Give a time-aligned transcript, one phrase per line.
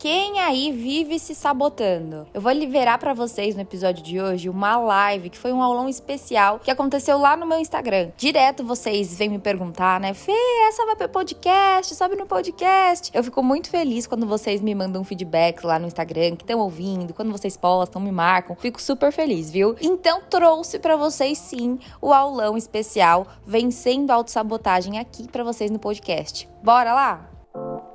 [0.00, 2.26] Quem aí vive se sabotando?
[2.32, 5.90] Eu vou liberar para vocês no episódio de hoje uma live que foi um aulão
[5.90, 8.10] especial que aconteceu lá no meu Instagram.
[8.16, 10.14] Direto vocês vêm me perguntar, né?
[10.14, 10.32] Fê,
[10.66, 13.10] essa vai pro podcast, sobe no podcast.
[13.12, 17.12] Eu fico muito feliz quando vocês me mandam feedbacks lá no Instagram, que estão ouvindo,
[17.12, 18.56] quando vocês postam, me marcam.
[18.56, 19.76] Fico super feliz, viu?
[19.82, 25.78] Então trouxe para vocês sim o aulão especial Vencendo a Autossabotagem aqui para vocês no
[25.78, 26.48] podcast.
[26.62, 27.89] Bora lá?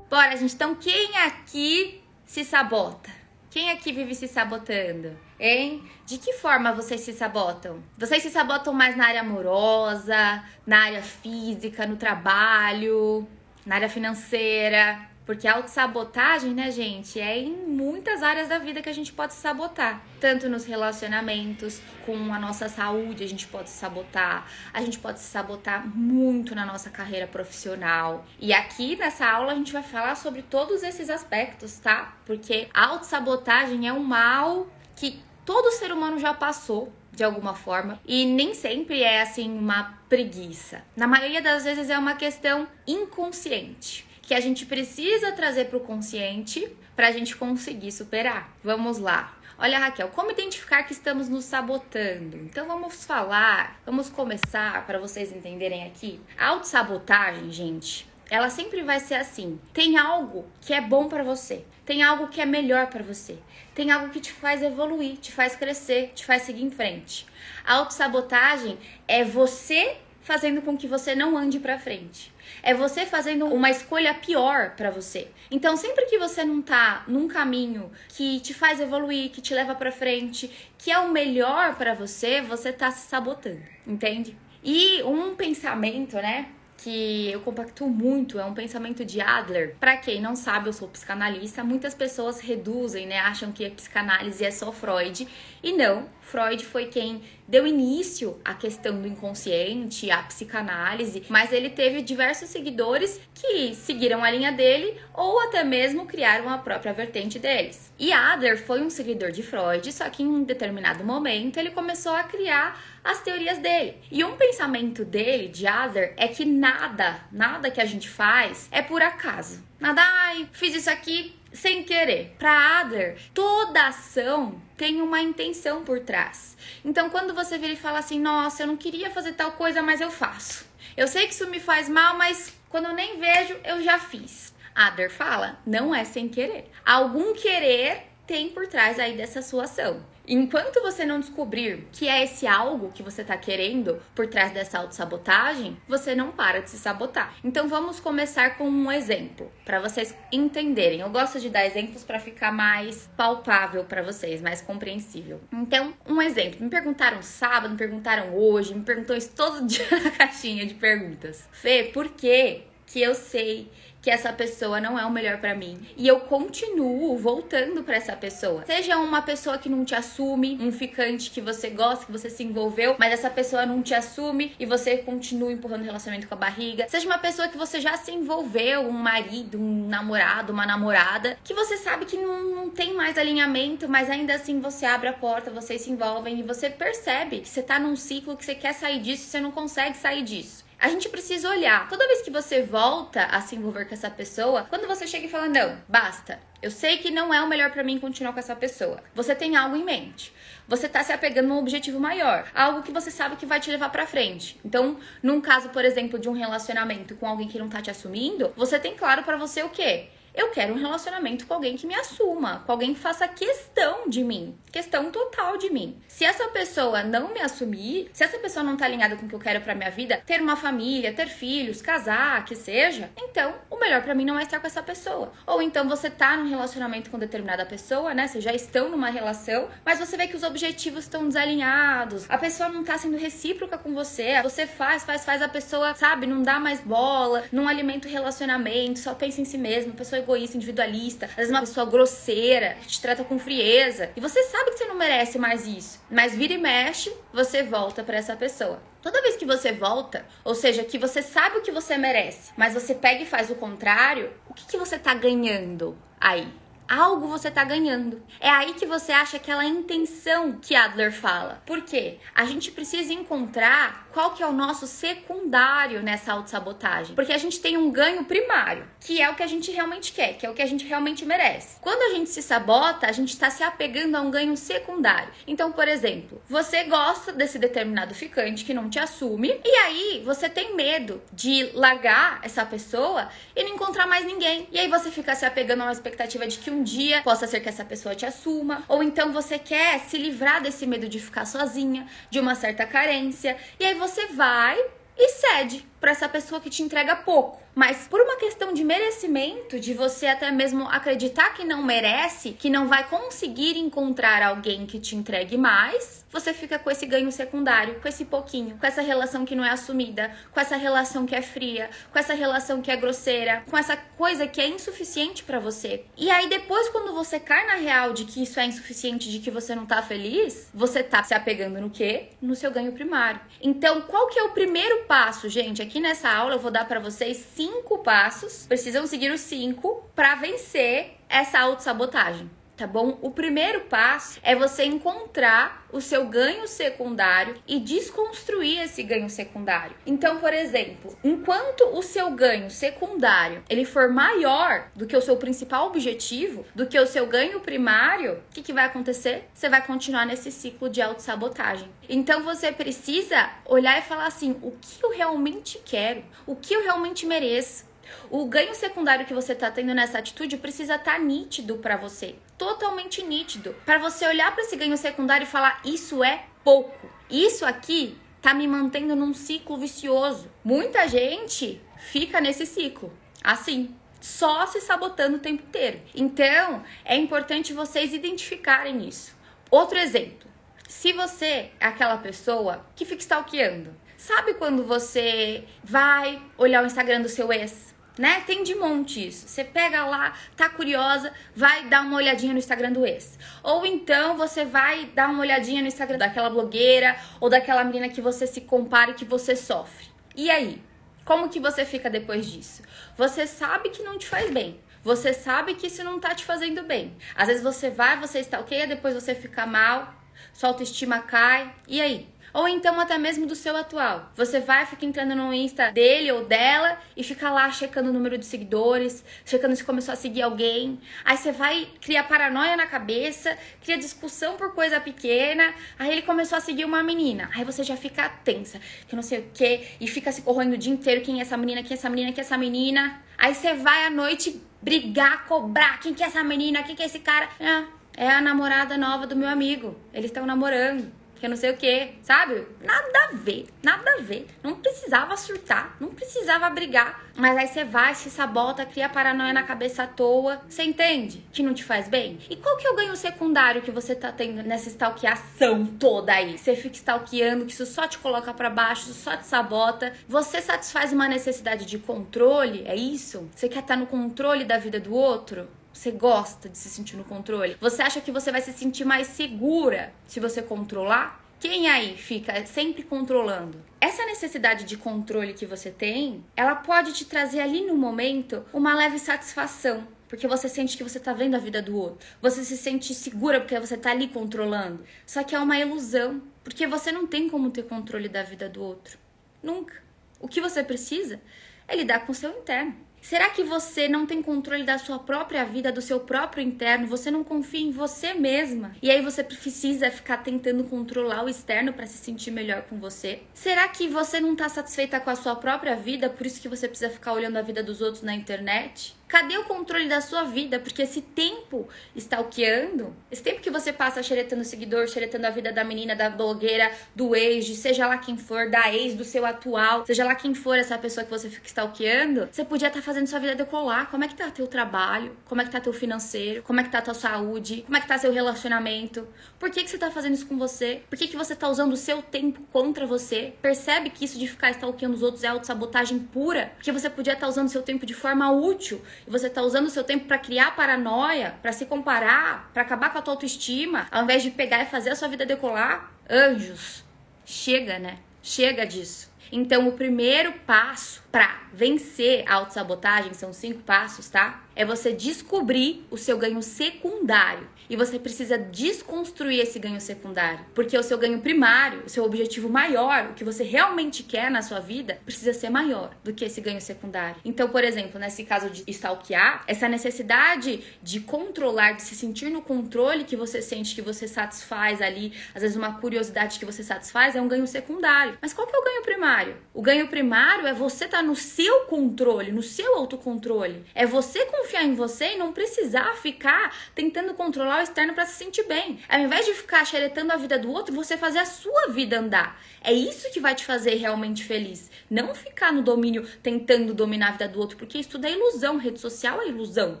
[0.16, 0.54] Bora, gente.
[0.54, 3.10] Então, quem aqui se sabota?
[3.50, 5.14] Quem aqui vive se sabotando?
[5.38, 5.86] Hein?
[6.06, 7.82] De que forma vocês se sabotam?
[7.98, 13.28] Vocês se sabotam mais na área amorosa, na área física, no trabalho,
[13.66, 15.06] na área financeira?
[15.26, 19.34] Porque a autossabotagem, né, gente, é em muitas áreas da vida que a gente pode
[19.34, 20.00] se sabotar.
[20.20, 24.46] Tanto nos relacionamentos, com a nossa saúde, a gente pode se sabotar.
[24.72, 28.24] A gente pode se sabotar muito na nossa carreira profissional.
[28.38, 32.16] E aqui nessa aula a gente vai falar sobre todos esses aspectos, tá?
[32.24, 37.98] Porque a autossabotagem é um mal que todo ser humano já passou de alguma forma
[38.06, 40.84] e nem sempre é assim uma preguiça.
[40.94, 45.80] Na maioria das vezes é uma questão inconsciente que a gente precisa trazer para o
[45.80, 48.52] consciente para a gente conseguir superar.
[48.62, 49.38] Vamos lá.
[49.56, 52.36] Olha, Raquel, como identificar que estamos nos sabotando?
[52.38, 56.20] Então vamos falar, vamos começar para vocês entenderem aqui.
[56.36, 59.60] Autossabotagem, gente, ela sempre vai ser assim.
[59.72, 63.38] Tem algo que é bom para você, tem algo que é melhor para você,
[63.76, 67.26] tem algo que te faz evoluir, te faz crescer, te faz seguir em frente.
[67.64, 72.34] A autossabotagem é você fazendo com que você não ande para frente.
[72.66, 75.28] É você fazendo uma escolha pior para você.
[75.52, 79.72] Então, sempre que você não tá num caminho que te faz evoluir, que te leva
[79.76, 84.36] para frente, que é o melhor para você, você tá se sabotando, entende?
[84.64, 89.76] E um pensamento, né, que eu compacto muito, é um pensamento de Adler.
[89.78, 91.62] Para quem não sabe, eu sou psicanalista.
[91.62, 95.28] Muitas pessoas reduzem, né, acham que a psicanálise é só Freud,
[95.62, 96.08] e não.
[96.36, 102.50] Freud foi quem deu início à questão do inconsciente, à psicanálise, mas ele teve diversos
[102.50, 107.90] seguidores que seguiram a linha dele ou até mesmo criaram a própria vertente deles.
[107.98, 112.12] E Adler foi um seguidor de Freud, só que em um determinado momento ele começou
[112.12, 113.96] a criar as teorias dele.
[114.12, 118.82] E um pensamento dele, de Adler, é que nada, nada que a gente faz é
[118.82, 119.64] por acaso.
[119.80, 122.34] Nada, ai, fiz isso aqui sem querer.
[122.38, 126.56] Para Adler, toda ação tem uma intenção por trás.
[126.84, 130.00] Então, quando você vira e fala assim, nossa, eu não queria fazer tal coisa, mas
[130.00, 130.66] eu faço.
[130.96, 134.54] Eu sei que isso me faz mal, mas quando eu nem vejo, eu já fiz.
[134.74, 136.70] Adler fala, não é sem querer.
[136.84, 140.04] Algum querer tem por trás aí dessa sua ação.
[140.28, 144.78] Enquanto você não descobrir que é esse algo que você tá querendo por trás dessa
[144.78, 147.34] autossabotagem, você não para de se sabotar.
[147.44, 151.00] Então vamos começar com um exemplo para vocês entenderem.
[151.00, 155.40] Eu gosto de dar exemplos para ficar mais palpável para vocês, mais compreensível.
[155.52, 156.62] Então, um exemplo.
[156.62, 161.48] Me perguntaram sábado, me perguntaram hoje, me perguntou isso todo dia na caixinha de perguntas.
[161.52, 163.68] Fê, por que que eu sei
[164.06, 165.80] que essa pessoa não é o melhor para mim.
[165.96, 168.64] E eu continuo voltando para essa pessoa.
[168.64, 172.44] Seja uma pessoa que não te assume, um ficante que você gosta, que você se
[172.44, 176.36] envolveu, mas essa pessoa não te assume e você continua empurrando o relacionamento com a
[176.36, 176.86] barriga.
[176.88, 181.52] Seja uma pessoa que você já se envolveu, um marido, um namorado, uma namorada, que
[181.52, 185.50] você sabe que não, não tem mais alinhamento, mas ainda assim você abre a porta,
[185.50, 189.00] vocês se envolvem e você percebe que você tá num ciclo que você quer sair
[189.00, 190.64] disso, você não consegue sair disso.
[190.78, 191.88] A gente precisa olhar.
[191.88, 195.30] Toda vez que você volta a se envolver com essa pessoa, quando você chega e
[195.30, 196.38] fala: "Não, basta.
[196.60, 199.02] Eu sei que não é o melhor para mim continuar com essa pessoa".
[199.14, 200.34] Você tem algo em mente.
[200.68, 203.70] Você tá se apegando a um objetivo maior, algo que você sabe que vai te
[203.70, 204.60] levar para frente.
[204.64, 208.52] Então, num caso, por exemplo, de um relacionamento com alguém que não tá te assumindo,
[208.56, 210.08] você tem claro para você o quê?
[210.36, 214.22] Eu quero um relacionamento com alguém que me assuma, com alguém que faça questão de
[214.22, 215.96] mim, questão total de mim.
[216.06, 219.34] Se essa pessoa não me assumir, se essa pessoa não tá alinhada com o que
[219.34, 223.78] eu quero para minha vida, ter uma família, ter filhos, casar, que seja, então o
[223.78, 225.32] melhor para mim não é estar com essa pessoa.
[225.46, 228.28] Ou então você tá num relacionamento com determinada pessoa, né?
[228.28, 232.68] Vocês já estão numa relação, mas você vê que os objetivos estão desalinhados, a pessoa
[232.68, 236.60] não tá sendo recíproca com você, você faz, faz, faz, a pessoa, sabe, não dá
[236.60, 241.26] mais bola, não alimenta o relacionamento, só pensa em si mesma, a pessoa egoísta, individualista,
[241.26, 244.10] às vezes uma pessoa grosseira, que te trata com frieza.
[244.16, 246.00] E você sabe que você não merece mais isso.
[246.10, 248.82] Mas vira e mexe, você volta para essa pessoa.
[249.00, 252.74] Toda vez que você volta, ou seja, que você sabe o que você merece, mas
[252.74, 256.48] você pega e faz o contrário, o que, que você tá ganhando aí?
[256.88, 258.22] Algo você tá ganhando.
[258.40, 261.62] É aí que você acha aquela intenção que Adler fala.
[261.66, 262.18] Por quê?
[262.34, 267.14] A gente precisa encontrar qual que é o nosso secundário nessa autossabotagem.
[267.14, 270.38] Porque a gente tem um ganho primário, que é o que a gente realmente quer,
[270.38, 271.78] que é o que a gente realmente merece.
[271.80, 275.30] Quando a gente se sabota, a gente está se apegando a um ganho secundário.
[275.46, 280.48] Então, por exemplo, você gosta desse determinado ficante que não te assume, e aí você
[280.48, 284.66] tem medo de largar essa pessoa e não encontrar mais ninguém.
[284.72, 287.60] E aí você fica se apegando a uma expectativa de que um dia possa ser
[287.60, 291.46] que essa pessoa te assuma, ou então você quer se livrar desse medo de ficar
[291.46, 294.78] sozinha, de uma certa carência, e aí você vai
[295.16, 297.60] e cede para essa pessoa que te entrega pouco.
[297.74, 302.70] Mas por uma questão de merecimento, de você até mesmo acreditar que não merece, que
[302.70, 308.00] não vai conseguir encontrar alguém que te entregue mais, você fica com esse ganho secundário,
[308.00, 311.42] com esse pouquinho, com essa relação que não é assumida, com essa relação que é
[311.42, 316.04] fria, com essa relação que é grosseira, com essa coisa que é insuficiente para você.
[316.16, 319.50] E aí depois quando você cai na real de que isso é insuficiente, de que
[319.50, 322.30] você não tá feliz, você tá se apegando no quê?
[322.40, 323.40] No seu ganho primário.
[323.60, 325.82] Então, qual que é o primeiro passo, gente?
[325.86, 330.34] Aqui nessa aula eu vou dar para vocês cinco passos, precisam seguir os cinco para
[330.34, 333.18] vencer essa autossabotagem tá bom?
[333.22, 339.96] O primeiro passo é você encontrar o seu ganho secundário e desconstruir esse ganho secundário.
[340.06, 345.36] Então, por exemplo, enquanto o seu ganho secundário ele for maior do que o seu
[345.36, 349.48] principal objetivo, do que o seu ganho primário, o que, que vai acontecer?
[349.54, 351.88] Você vai continuar nesse ciclo de autossabotagem.
[352.08, 356.22] Então, você precisa olhar e falar assim: o que eu realmente quero?
[356.46, 357.86] O que eu realmente mereço?
[358.30, 362.36] O ganho secundário que você está tendo nessa atitude precisa estar tá nítido para você,
[362.58, 367.08] totalmente nítido, para você olhar para esse ganho secundário e falar: isso é pouco.
[367.30, 370.50] Isso aqui tá me mantendo num ciclo vicioso.
[370.64, 373.12] Muita gente fica nesse ciclo,
[373.42, 376.00] assim, só se sabotando o tempo inteiro.
[376.14, 379.34] Então, é importante vocês identificarem isso.
[379.70, 380.48] Outro exemplo:
[380.88, 387.20] se você é aquela pessoa que fica stalkeando, sabe quando você vai olhar o Instagram
[387.20, 387.94] do seu ex?
[388.18, 388.42] Né?
[388.46, 389.48] Tem de monte isso.
[389.48, 393.38] Você pega lá, tá curiosa, vai dar uma olhadinha no Instagram do ex.
[393.62, 398.20] Ou então você vai dar uma olhadinha no Instagram daquela blogueira ou daquela menina que
[398.20, 400.06] você se compara e que você sofre.
[400.34, 400.82] E aí?
[401.24, 402.82] Como que você fica depois disso?
[403.16, 404.80] Você sabe que não te faz bem.
[405.02, 407.16] Você sabe que isso não tá te fazendo bem.
[407.34, 410.14] Às vezes você vai, você stalkeia, depois você fica mal,
[410.52, 411.72] sua autoestima cai.
[411.86, 412.28] E aí?
[412.56, 414.32] Ou então até mesmo do seu atual.
[414.34, 418.38] Você vai ficar entrando no Insta dele ou dela e fica lá checando o número
[418.38, 420.98] de seguidores, checando se começou a seguir alguém.
[421.22, 425.74] Aí você vai criar paranoia na cabeça, cria discussão por coisa pequena.
[425.98, 427.50] Aí ele começou a seguir uma menina.
[427.54, 430.78] Aí você já fica tensa, que não sei o que, e fica se corroendo o
[430.78, 433.22] dia inteiro quem é essa menina, quem é essa menina, quem é essa menina.
[433.36, 437.06] Aí você vai à noite brigar, cobrar quem que é essa menina, quem que é
[437.06, 437.50] esse cara.
[437.60, 439.94] É, é a namorada nova do meu amigo.
[440.14, 442.66] Eles estão namorando que não sei o que, sabe?
[442.80, 444.46] Nada a ver, nada a ver.
[444.62, 447.24] Não precisava surtar, não precisava brigar.
[447.36, 450.60] Mas aí você vai, se sabota, cria paranoia na cabeça à toa.
[450.68, 451.44] Você entende?
[451.52, 452.38] Que não te faz bem?
[452.48, 456.56] E qual que é o ganho secundário que você tá tendo nessa stalkeação toda aí?
[456.56, 460.14] Você fica stalkeando, que isso só te coloca para baixo, isso só te sabota.
[460.26, 463.48] Você satisfaz uma necessidade de controle, é isso?
[463.54, 465.68] Você quer estar tá no controle da vida do outro?
[465.96, 467.78] Você gosta de se sentir no controle?
[467.80, 471.42] Você acha que você vai se sentir mais segura se você controlar?
[471.58, 473.82] Quem aí fica sempre controlando?
[473.98, 478.94] Essa necessidade de controle que você tem, ela pode te trazer ali no momento uma
[478.94, 482.28] leve satisfação, porque você sente que você tá vendo a vida do outro.
[482.42, 485.02] Você se sente segura porque você tá ali controlando.
[485.24, 488.82] Só que é uma ilusão, porque você não tem como ter controle da vida do
[488.82, 489.18] outro.
[489.62, 490.02] Nunca.
[490.38, 491.40] O que você precisa
[491.88, 493.05] é lidar com o seu interno.
[493.28, 497.08] Será que você não tem controle da sua própria vida, do seu próprio interno?
[497.08, 498.92] Você não confia em você mesma?
[499.02, 503.40] E aí você precisa ficar tentando controlar o externo para se sentir melhor com você?
[503.52, 506.86] Será que você não está satisfeita com a sua própria vida, por isso que você
[506.86, 509.15] precisa ficar olhando a vida dos outros na internet?
[509.28, 510.78] Cadê o controle da sua vida?
[510.78, 515.82] Porque esse tempo stalkeando, esse tempo que você passa xeretando seguidor, xeretando a vida da
[515.82, 520.06] menina, da blogueira, do ex, de seja lá quem for, da ex, do seu atual,
[520.06, 523.26] seja lá quem for essa pessoa que você fica stalkeando, você podia estar tá fazendo
[523.26, 524.08] sua vida decolar.
[524.10, 525.36] Como é que tá teu trabalho?
[525.44, 526.62] Como é que tá teu financeiro?
[526.62, 527.82] Como é que tá tua saúde?
[527.82, 529.26] Como é que tá seu relacionamento?
[529.58, 531.02] Por que, que você tá fazendo isso com você?
[531.10, 533.54] Por que, que você tá usando o seu tempo contra você?
[533.60, 536.72] Percebe que isso de ficar stalkeando os outros é autossabotagem pura?
[536.76, 539.62] Porque você podia estar tá usando o seu tempo de forma útil e você está
[539.62, 543.34] usando o seu tempo para criar paranoia, para se comparar, para acabar com a tua
[543.34, 547.04] autoestima, ao invés de pegar e fazer a sua vida decolar, anjos,
[547.44, 548.18] chega, né?
[548.42, 549.30] Chega disso.
[549.50, 554.66] Então, o primeiro passo para vencer a autossabotagem são cinco passos, tá?
[554.76, 557.66] é você descobrir o seu ganho secundário.
[557.88, 560.58] E você precisa desconstruir esse ganho secundário.
[560.74, 564.60] Porque o seu ganho primário, o seu objetivo maior, o que você realmente quer na
[564.60, 567.36] sua vida, precisa ser maior do que esse ganho secundário.
[567.44, 572.60] Então, por exemplo, nesse caso de stalkear, essa necessidade de controlar, de se sentir no
[572.60, 577.36] controle que você sente, que você satisfaz ali, às vezes uma curiosidade que você satisfaz,
[577.36, 578.36] é um ganho secundário.
[578.42, 579.56] Mas qual que é o ganho primário?
[579.72, 583.84] O ganho primário é você estar tá no seu controle, no seu autocontrole.
[583.94, 588.36] É você confiar em você e não precisar ficar tentando controlar ao externo para se
[588.36, 589.00] sentir bem.
[589.08, 592.60] Ao invés de ficar xeretando a vida do outro, você fazer a sua vida andar.
[592.82, 594.90] É isso que vai te fazer realmente feliz.
[595.10, 598.76] Não ficar no domínio tentando dominar a vida do outro, porque isso tudo é ilusão.
[598.76, 600.00] Rede social é ilusão.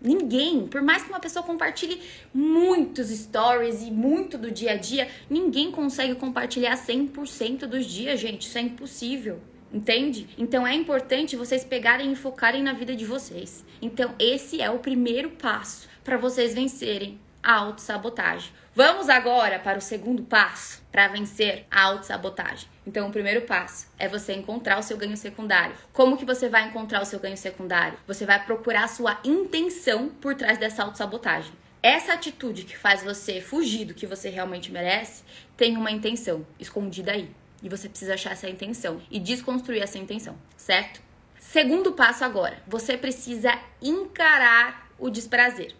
[0.00, 2.00] Ninguém, por mais que uma pessoa compartilhe
[2.32, 8.46] muitos stories e muito do dia a dia, ninguém consegue compartilhar 100% dos dias, gente.
[8.46, 9.40] Isso é impossível.
[9.72, 10.28] Entende?
[10.36, 13.64] Então é importante vocês pegarem e focarem na vida de vocês.
[13.80, 18.52] Então esse é o primeiro passo para vocês vencerem a autossabotagem.
[18.74, 22.68] Vamos agora para o segundo passo para vencer a autossabotagem.
[22.86, 25.74] Então, o primeiro passo é você encontrar o seu ganho secundário.
[25.92, 27.98] Como que você vai encontrar o seu ganho secundário?
[28.06, 31.52] Você vai procurar a sua intenção por trás dessa autossabotagem.
[31.82, 35.24] Essa atitude que faz você fugir do que você realmente merece
[35.56, 37.30] tem uma intenção escondida aí.
[37.62, 41.02] E você precisa achar essa intenção e desconstruir essa intenção, certo?
[41.38, 45.74] Segundo passo agora, você precisa encarar o desprazer.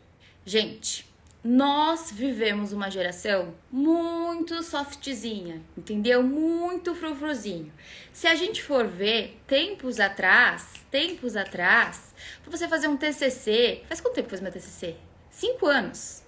[0.45, 1.07] Gente,
[1.45, 6.23] nós vivemos uma geração muito softzinha, entendeu?
[6.23, 7.73] Muito frufruzinho.
[8.13, 14.01] Se a gente for ver, tempos atrás, tempos atrás, pra você fazer um TCC, faz
[14.01, 14.97] quanto tempo que fez meu TCC?
[15.31, 16.23] Cinco anos.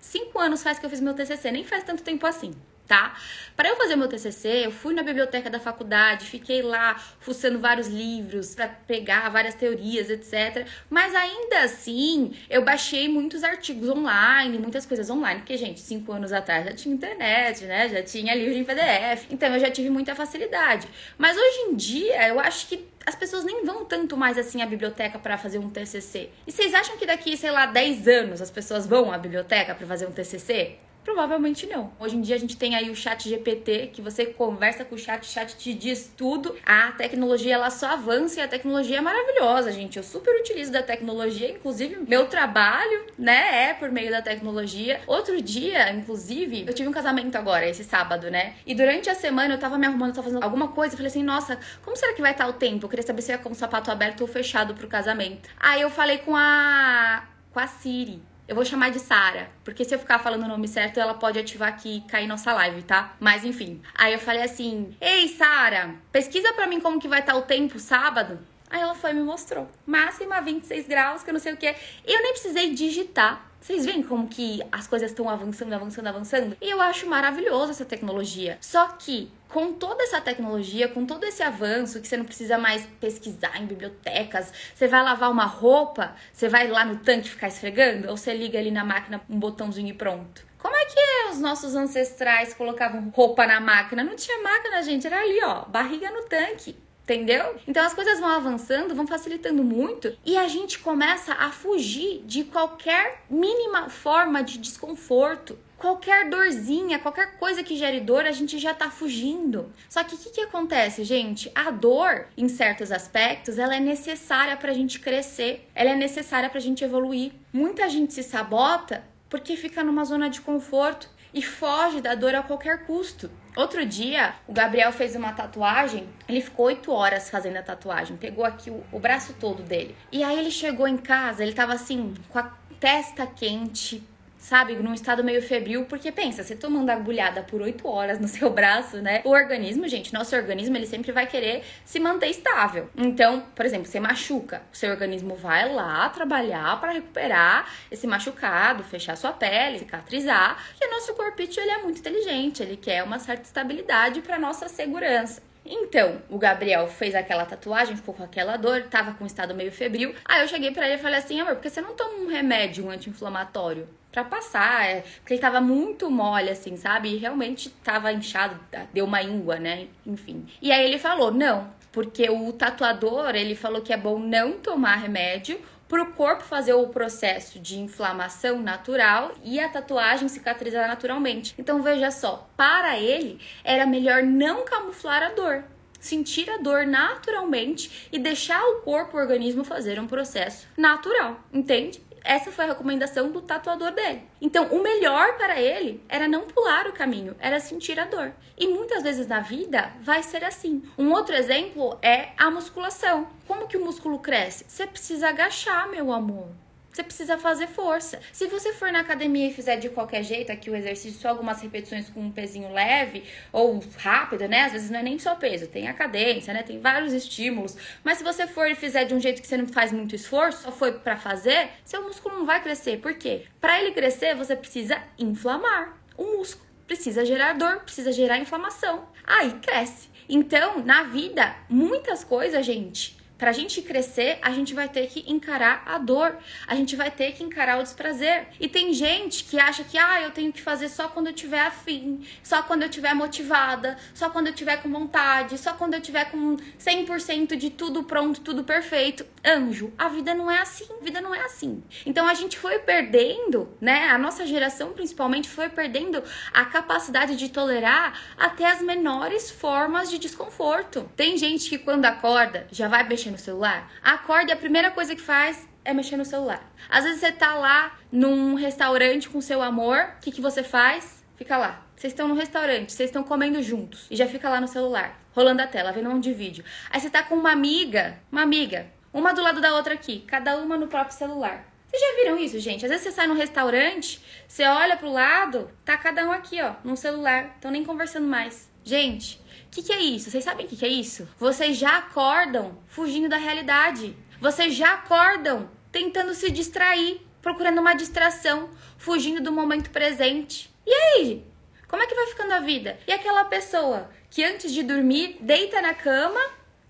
[0.00, 2.52] Cinco anos faz que eu fiz meu TCC, nem faz tanto tempo assim
[2.86, 3.14] tá?
[3.56, 7.88] Para eu fazer meu TCC, eu fui na biblioteca da faculdade, fiquei lá fuçando vários
[7.88, 10.66] livros para pegar várias teorias, etc.
[10.88, 16.32] Mas ainda assim, eu baixei muitos artigos online, muitas coisas online, porque gente, cinco anos
[16.32, 17.88] atrás já tinha internet, né?
[17.88, 20.86] Já tinha livro em PDF, então eu já tive muita facilidade.
[21.18, 24.66] Mas hoje em dia, eu acho que as pessoas nem vão tanto mais assim à
[24.66, 26.28] biblioteca para fazer um TCC.
[26.46, 29.86] E vocês acham que daqui, sei lá, 10 anos as pessoas vão à biblioteca para
[29.86, 30.76] fazer um TCC?
[31.06, 31.92] Provavelmente não.
[32.00, 34.98] Hoje em dia a gente tem aí o chat GPT, que você conversa com o
[34.98, 36.56] chat, o chat te diz tudo.
[36.66, 39.98] A tecnologia ela só avança e a tecnologia é maravilhosa, gente.
[39.98, 45.00] Eu super utilizo da tecnologia, inclusive meu trabalho, né, é por meio da tecnologia.
[45.06, 48.54] Outro dia, inclusive, eu tive um casamento agora, esse sábado, né?
[48.66, 51.22] E durante a semana eu tava me arrumando, tava fazendo alguma coisa, eu falei assim,
[51.22, 52.84] nossa, como será que vai estar o tempo?
[52.84, 55.48] Eu queria saber se ia com o sapato aberto ou fechado pro casamento.
[55.56, 57.22] Aí eu falei com a
[57.52, 58.20] com a Siri.
[58.48, 61.36] Eu vou chamar de Sara, porque se eu ficar falando o nome certo, ela pode
[61.36, 63.16] ativar aqui e cair nossa live, tá?
[63.18, 63.82] Mas enfim.
[63.92, 67.42] Aí eu falei assim: "Ei, Sara, pesquisa para mim como que vai estar tá o
[67.42, 68.38] tempo sábado".
[68.70, 69.68] Aí ela foi e me mostrou.
[69.84, 71.66] Máxima 26 graus, que eu não sei o que.
[71.66, 73.44] Eu nem precisei digitar.
[73.60, 76.56] Vocês veem como que as coisas estão avançando, avançando, avançando?
[76.60, 78.58] E eu acho maravilhoso essa tecnologia.
[78.60, 82.86] Só que com toda essa tecnologia, com todo esse avanço, que você não precisa mais
[83.00, 88.08] pesquisar em bibliotecas, você vai lavar uma roupa, você vai lá no tanque ficar esfregando,
[88.08, 90.44] ou você liga ali na máquina um botãozinho e pronto.
[90.58, 94.02] Como é que os nossos ancestrais colocavam roupa na máquina?
[94.02, 96.76] Não tinha máquina, gente, era ali, ó, barriga no tanque.
[97.06, 97.54] Entendeu?
[97.68, 102.42] Então as coisas vão avançando, vão facilitando muito e a gente começa a fugir de
[102.42, 105.56] qualquer mínima forma de desconforto.
[105.78, 109.72] Qualquer dorzinha, qualquer coisa que gere dor, a gente já tá fugindo.
[109.88, 111.48] Só que o que, que acontece, gente?
[111.54, 116.58] A dor, em certos aspectos, ela é necessária pra gente crescer, ela é necessária pra
[116.58, 117.30] gente evoluir.
[117.52, 122.42] Muita gente se sabota porque fica numa zona de conforto e foge da dor a
[122.42, 123.30] qualquer custo.
[123.54, 128.42] Outro dia, o Gabriel fez uma tatuagem, ele ficou oito horas fazendo a tatuagem, pegou
[128.42, 129.94] aqui o, o braço todo dele.
[130.10, 132.50] E aí ele chegou em casa, ele tava assim, com a
[132.80, 134.02] testa quente,
[134.46, 138.48] sabe, num estado meio febril, porque pensa, você tomando agulhada por 8 horas no seu
[138.48, 139.20] braço, né?
[139.24, 142.88] O organismo, gente, nosso organismo, ele sempre vai querer se manter estável.
[142.96, 148.84] Então, por exemplo, você machuca, o seu organismo vai lá trabalhar para recuperar esse machucado,
[148.84, 153.18] fechar sua pele, cicatrizar, e o nosso corpite ele é muito inteligente, ele quer uma
[153.18, 155.45] certa estabilidade para nossa segurança.
[155.68, 159.72] Então, o Gabriel fez aquela tatuagem, ficou com aquela dor, tava com um estado meio
[159.72, 160.14] febril.
[160.24, 162.28] Aí eu cheguei para ele e falei assim: amor, por que você não toma um
[162.28, 163.88] remédio, um anti-inflamatório?
[164.16, 167.10] para passar, é, porque ele tava muito mole, assim, sabe?
[167.10, 168.58] E realmente tava inchado,
[168.90, 169.88] deu uma íngua, né?
[170.06, 170.46] Enfim.
[170.62, 174.96] E aí ele falou: não, porque o tatuador, ele falou que é bom não tomar
[174.96, 181.54] remédio para o corpo fazer o processo de inflamação natural e a tatuagem cicatrizar naturalmente.
[181.58, 185.64] Então veja só, para ele era melhor não camuflar a dor
[185.98, 192.00] sentir a dor naturalmente e deixar o corpo, o organismo fazer um processo natural, entende?
[192.26, 194.22] Essa foi a recomendação do tatuador dele.
[194.40, 198.32] Então, o melhor para ele era não pular o caminho, era sentir a dor.
[198.58, 200.82] E muitas vezes na vida vai ser assim.
[200.98, 203.28] Um outro exemplo é a musculação.
[203.46, 204.64] Como que o músculo cresce?
[204.66, 206.48] Você precisa agachar, meu amor.
[206.96, 208.18] Você precisa fazer força.
[208.32, 211.60] Se você for na academia e fizer de qualquer jeito aqui o exercício, só algumas
[211.60, 214.62] repetições com um pezinho leve ou rápido, né?
[214.62, 216.62] Às vezes não é nem só peso, tem a cadência, né?
[216.62, 217.76] Tem vários estímulos.
[218.02, 220.62] Mas se você for e fizer de um jeito que você não faz muito esforço,
[220.62, 222.96] só foi para fazer, seu músculo não vai crescer.
[222.98, 223.44] Por quê?
[223.60, 226.64] Para ele crescer, você precisa inflamar o músculo.
[226.86, 229.06] Precisa gerar dor, precisa gerar inflamação.
[229.22, 230.08] Aí cresce.
[230.26, 235.24] Então, na vida, muitas coisas, gente, para a gente crescer, a gente vai ter que
[235.30, 238.48] encarar a dor, a gente vai ter que encarar o desprazer.
[238.58, 241.60] E tem gente que acha que ah, eu tenho que fazer só quando eu tiver
[241.60, 246.00] afim, só quando eu tiver motivada, só quando eu tiver com vontade, só quando eu
[246.00, 249.26] tiver com 100% de tudo pronto, tudo perfeito.
[249.44, 251.82] Anjo, a vida não é assim, a vida não é assim.
[252.04, 254.08] Então a gente foi perdendo, né?
[254.08, 260.18] A nossa geração principalmente foi perdendo a capacidade de tolerar até as menores formas de
[260.18, 261.08] desconforto.
[261.14, 263.90] Tem gente que quando acorda já vai mexer mexer no celular?
[264.02, 266.62] Acorda e a primeira coisa que faz é mexer no celular.
[266.88, 271.24] Às vezes você tá lá num restaurante com seu amor, o que, que você faz?
[271.36, 271.84] Fica lá.
[271.96, 275.62] Vocês estão no restaurante, vocês estão comendo juntos e já fica lá no celular, rolando
[275.62, 276.64] a tela, vendo um de vídeo.
[276.90, 280.58] Aí você tá com uma amiga, uma amiga, uma do lado da outra aqui, cada
[280.58, 281.64] uma no próprio celular.
[281.88, 282.84] Vocês já viram isso, gente?
[282.84, 286.74] Às vezes você sai num restaurante, você olha pro lado, tá cada um aqui, ó,
[286.84, 288.70] no celular, estão nem conversando mais.
[288.84, 289.40] Gente,
[289.76, 290.30] que, que é isso?
[290.30, 291.28] Vocês sabem o que, que é isso?
[291.38, 294.16] Vocês já acordam fugindo da realidade.
[294.40, 300.70] Vocês já acordam tentando se distrair, procurando uma distração, fugindo do momento presente.
[300.86, 301.44] E aí?
[301.86, 302.98] Como é que vai ficando a vida?
[303.06, 306.40] E aquela pessoa que antes de dormir deita na cama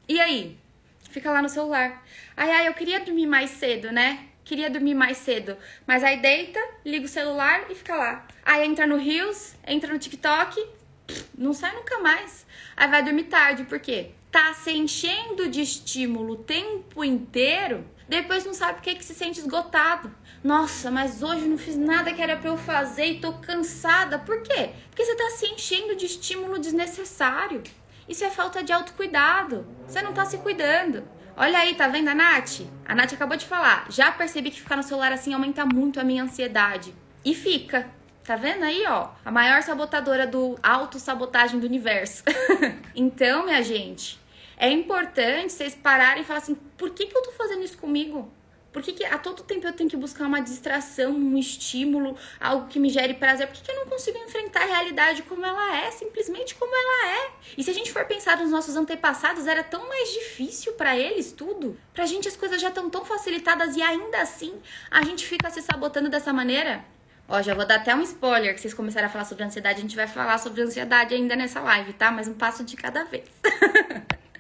[0.09, 0.57] e aí?
[1.11, 2.05] Fica lá no celular.
[2.37, 4.29] Ai, ai, eu queria dormir mais cedo, né?
[4.45, 5.57] Queria dormir mais cedo.
[5.85, 8.27] Mas aí deita, liga o celular e fica lá.
[8.45, 10.65] Aí entra no Reels, entra no TikTok,
[11.37, 12.46] não sai nunca mais.
[12.77, 14.11] Aí vai dormir tarde, por quê?
[14.31, 19.15] Tá se enchendo de estímulo o tempo inteiro, depois não sabe por que, que se
[19.15, 20.15] sente esgotado.
[20.45, 24.19] Nossa, mas hoje não fiz nada que era para eu fazer e tô cansada.
[24.19, 24.71] Por quê?
[24.89, 27.63] Porque você tá se enchendo de estímulo desnecessário.
[28.09, 29.67] Isso é falta de autocuidado.
[29.89, 31.03] Você não tá se cuidando.
[31.37, 32.61] Olha aí, tá vendo a Nath?
[32.87, 33.87] A Nath acabou de falar.
[33.91, 36.95] Já percebi que ficar no celular assim aumenta muito a minha ansiedade.
[37.25, 37.91] E fica.
[38.27, 39.11] Tá vendo aí, ó?
[39.25, 42.25] A maior sabotadora do auto-sabotagem do universo.
[42.93, 44.19] então, minha gente,
[44.57, 48.29] é importante vocês pararem e falar assim: por que, que eu tô fazendo isso comigo?
[48.73, 52.67] Por que, que a todo tempo eu tenho que buscar uma distração, um estímulo, algo
[52.67, 53.47] que me gere prazer?
[53.47, 57.17] Por que, que eu não consigo enfrentar a realidade como ela é, simplesmente como ela
[57.17, 57.31] é?
[57.57, 61.33] E se a gente for pensar nos nossos antepassados, era tão mais difícil para eles
[61.33, 61.79] tudo.
[61.95, 64.61] Pra gente as coisas já estão tão facilitadas e ainda assim
[64.91, 66.85] a gente fica se sabotando dessa maneira.
[67.29, 69.79] Ó, já vou dar até um spoiler que vocês começaram a falar sobre ansiedade.
[69.79, 72.11] A gente vai falar sobre ansiedade ainda nessa live, tá?
[72.11, 73.25] Mas um passo de cada vez.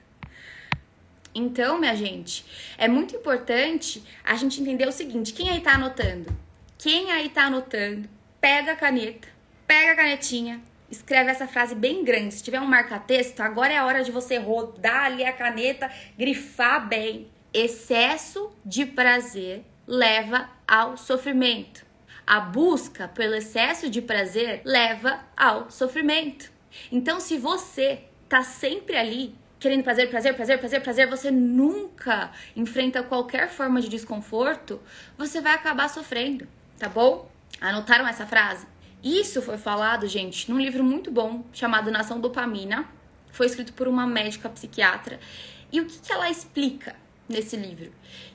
[1.35, 2.47] então, minha gente,
[2.79, 6.35] é muito importante a gente entender o seguinte: quem aí tá anotando?
[6.79, 8.09] Quem aí tá anotando,
[8.41, 9.27] pega a caneta,
[9.67, 12.35] pega a canetinha, escreve essa frase bem grande.
[12.35, 16.87] Se tiver um marca-texto, agora é a hora de você rodar ali a caneta, grifar
[16.87, 17.29] bem.
[17.53, 21.86] Excesso de prazer leva ao sofrimento.
[22.27, 26.51] A busca pelo excesso de prazer leva ao sofrimento.
[26.91, 33.03] Então, se você tá sempre ali querendo prazer, prazer, prazer, prazer, prazer, você nunca enfrenta
[33.03, 34.81] qualquer forma de desconforto,
[35.17, 36.47] você vai acabar sofrendo,
[36.79, 37.31] tá bom?
[37.61, 38.67] Anotaram essa frase?
[39.03, 42.87] Isso foi falado, gente, num livro muito bom chamado Nação Dopamina.
[43.31, 45.21] Foi escrito por uma médica psiquiatra.
[45.71, 46.97] E o que, que ela explica
[47.29, 47.93] nesse livro?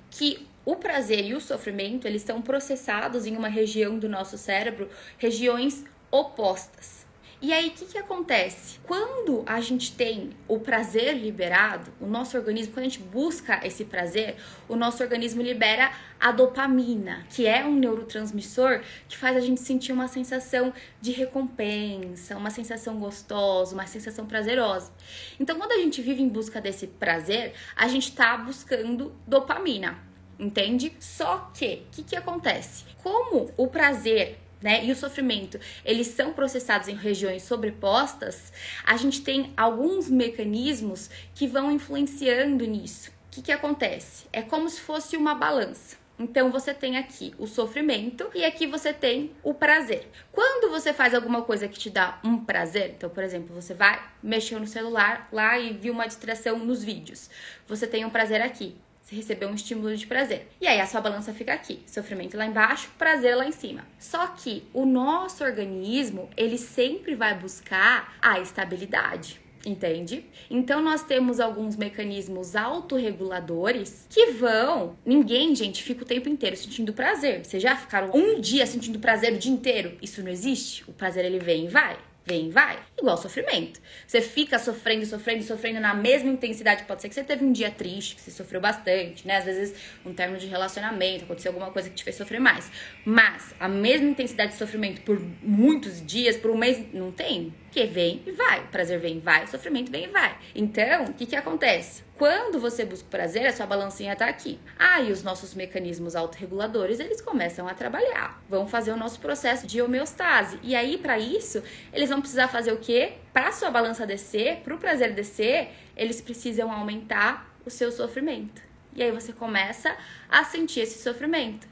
[0.09, 4.87] Que o prazer e o sofrimento, eles estão processados em uma região do nosso cérebro,
[5.17, 7.05] regiões opostas.
[7.41, 8.79] E aí, o que, que acontece?
[8.83, 13.83] Quando a gente tem o prazer liberado, o nosso organismo, quando a gente busca esse
[13.83, 14.37] prazer,
[14.69, 19.91] o nosso organismo libera a dopamina, que é um neurotransmissor que faz a gente sentir
[19.91, 24.93] uma sensação de recompensa, uma sensação gostosa, uma sensação prazerosa.
[25.37, 30.10] Então, quando a gente vive em busca desse prazer, a gente está buscando dopamina
[30.41, 30.91] entende?
[30.99, 32.83] Só que, o que, que acontece?
[33.01, 38.51] Como o prazer né, e o sofrimento, eles são processados em regiões sobrepostas,
[38.83, 43.09] a gente tem alguns mecanismos que vão influenciando nisso.
[43.09, 44.25] O que, que acontece?
[44.33, 46.01] É como se fosse uma balança.
[46.19, 50.07] Então você tem aqui o sofrimento e aqui você tem o prazer.
[50.31, 53.99] Quando você faz alguma coisa que te dá um prazer, então, por exemplo, você vai
[54.21, 57.27] mexer no celular lá e viu uma distração nos vídeos.
[57.67, 58.75] Você tem um prazer aqui.
[59.11, 60.47] Recebeu um estímulo de prazer.
[60.59, 63.85] E aí a sua balança fica aqui, sofrimento lá embaixo, prazer lá em cima.
[63.99, 70.25] Só que o nosso organismo, ele sempre vai buscar a estabilidade entende?
[70.49, 74.95] Então nós temos alguns mecanismos autorreguladores que vão.
[75.05, 77.45] Ninguém, gente, fica o tempo inteiro sentindo prazer.
[77.45, 79.97] Vocês já ficaram um dia sentindo prazer o dia inteiro?
[80.01, 80.83] Isso não existe.
[80.89, 81.97] O prazer ele vem e vai
[82.31, 82.79] vem e vai.
[82.97, 83.81] Igual sofrimento.
[84.07, 86.83] Você fica sofrendo, sofrendo, sofrendo na mesma intensidade.
[86.85, 89.37] Pode ser que você teve um dia triste, que você sofreu bastante, né?
[89.37, 92.71] Às vezes, um término de relacionamento, aconteceu alguma coisa que te fez sofrer mais.
[93.03, 97.53] Mas a mesma intensidade de sofrimento por muitos dias, por um mês, não tem.
[97.71, 98.59] Que vem e vai.
[98.59, 100.37] O prazer vem e vai, o sofrimento vem e vai.
[100.53, 102.03] Então, o que que acontece?
[102.17, 104.59] Quando você busca prazer, a sua balancinha tá aqui.
[104.77, 108.43] Ah, e os nossos mecanismos autorreguladores, eles começam a trabalhar.
[108.49, 110.59] Vão fazer o nosso processo de homeostase.
[110.61, 113.13] E aí, para isso, eles vão precisar fazer o quê?
[113.31, 118.61] Para sua balança descer, para o prazer descer, eles precisam aumentar o seu sofrimento.
[118.93, 119.95] E aí você começa
[120.29, 121.70] a sentir esse sofrimento.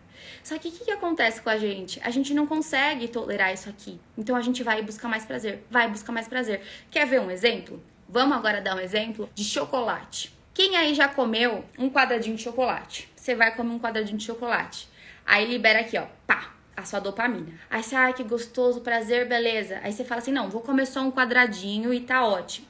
[0.49, 2.01] Só que o que, que, acontece com a gente?
[2.03, 4.01] A gente não consegue tolerar isso aqui.
[4.17, 5.63] Então a gente vai buscar mais prazer.
[5.69, 6.63] Vai buscar mais prazer.
[6.89, 7.79] Quer ver um exemplo?
[8.07, 10.35] Vamos agora dar um exemplo de chocolate.
[10.51, 13.07] Quem aí já comeu um quadradinho de chocolate?
[13.15, 14.89] Você vai comer um quadradinho de chocolate.
[15.23, 17.53] Aí libera aqui, ó, pá, a sua dopamina.
[17.69, 19.79] Aí você, ai, que gostoso, prazer, beleza.
[19.83, 22.65] Aí você fala assim, não, vou comer só um quadradinho e tá ótimo.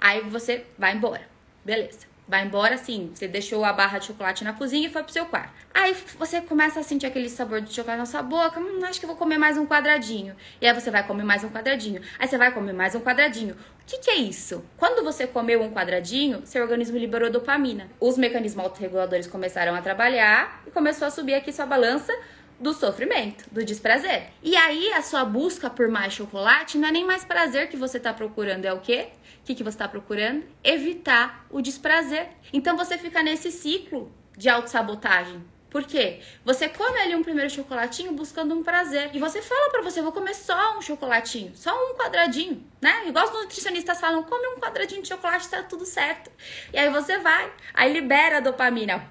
[0.00, 1.28] Aí você vai embora,
[1.64, 2.13] beleza.
[2.26, 5.26] Vai embora assim, você deixou a barra de chocolate na cozinha e foi pro seu
[5.26, 5.52] quarto.
[5.74, 9.06] Aí você começa a sentir aquele sabor de chocolate na sua boca, hum, acho que
[9.06, 10.34] vou comer mais um quadradinho.
[10.58, 12.00] E aí você vai comer mais um quadradinho.
[12.18, 13.54] Aí você vai comer mais um quadradinho.
[13.54, 14.64] O que, que é isso?
[14.78, 17.90] Quando você comeu um quadradinho, seu organismo liberou dopamina.
[18.00, 22.12] Os mecanismos autorreguladores começaram a trabalhar e começou a subir aqui sua balança
[22.58, 24.28] do sofrimento, do desprazer.
[24.42, 27.98] E aí a sua busca por mais chocolate não é nem mais prazer que você
[27.98, 29.08] está procurando, é o quê?
[29.44, 30.42] O que, que você está procurando?
[30.64, 32.30] Evitar o desprazer.
[32.50, 35.44] Então você fica nesse ciclo de autossabotagem.
[35.68, 36.20] Por quê?
[36.46, 39.10] Você come ali um primeiro chocolatinho buscando um prazer.
[39.12, 43.06] E você fala para você, vou comer só um chocolatinho, só um quadradinho, né?
[43.06, 46.30] Igual os nutricionistas falam, come um quadradinho de chocolate, tá tudo certo.
[46.72, 49.06] E aí você vai, aí libera a dopamina.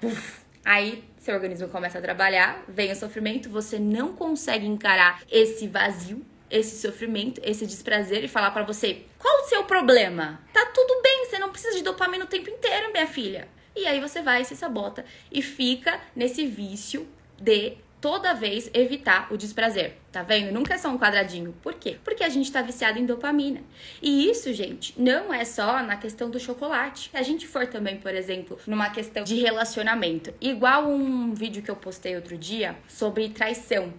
[0.64, 6.26] Aí seu organismo começa a trabalhar, vem o sofrimento, você não consegue encarar esse vazio,
[6.54, 10.40] esse sofrimento, esse desprazer e falar para você: qual o seu problema?
[10.52, 13.48] Tá tudo bem, você não precisa de dopamina o tempo inteiro, minha filha.
[13.76, 19.36] E aí você vai, se sabota e fica nesse vício de toda vez evitar o
[19.36, 19.96] desprazer.
[20.12, 20.52] Tá vendo?
[20.52, 21.52] Nunca é só um quadradinho.
[21.60, 21.96] Por quê?
[22.04, 23.62] Porque a gente tá viciado em dopamina.
[24.00, 27.10] E isso, gente, não é só na questão do chocolate.
[27.10, 31.70] Se a gente for também, por exemplo, numa questão de relacionamento, igual um vídeo que
[31.70, 33.92] eu postei outro dia sobre traição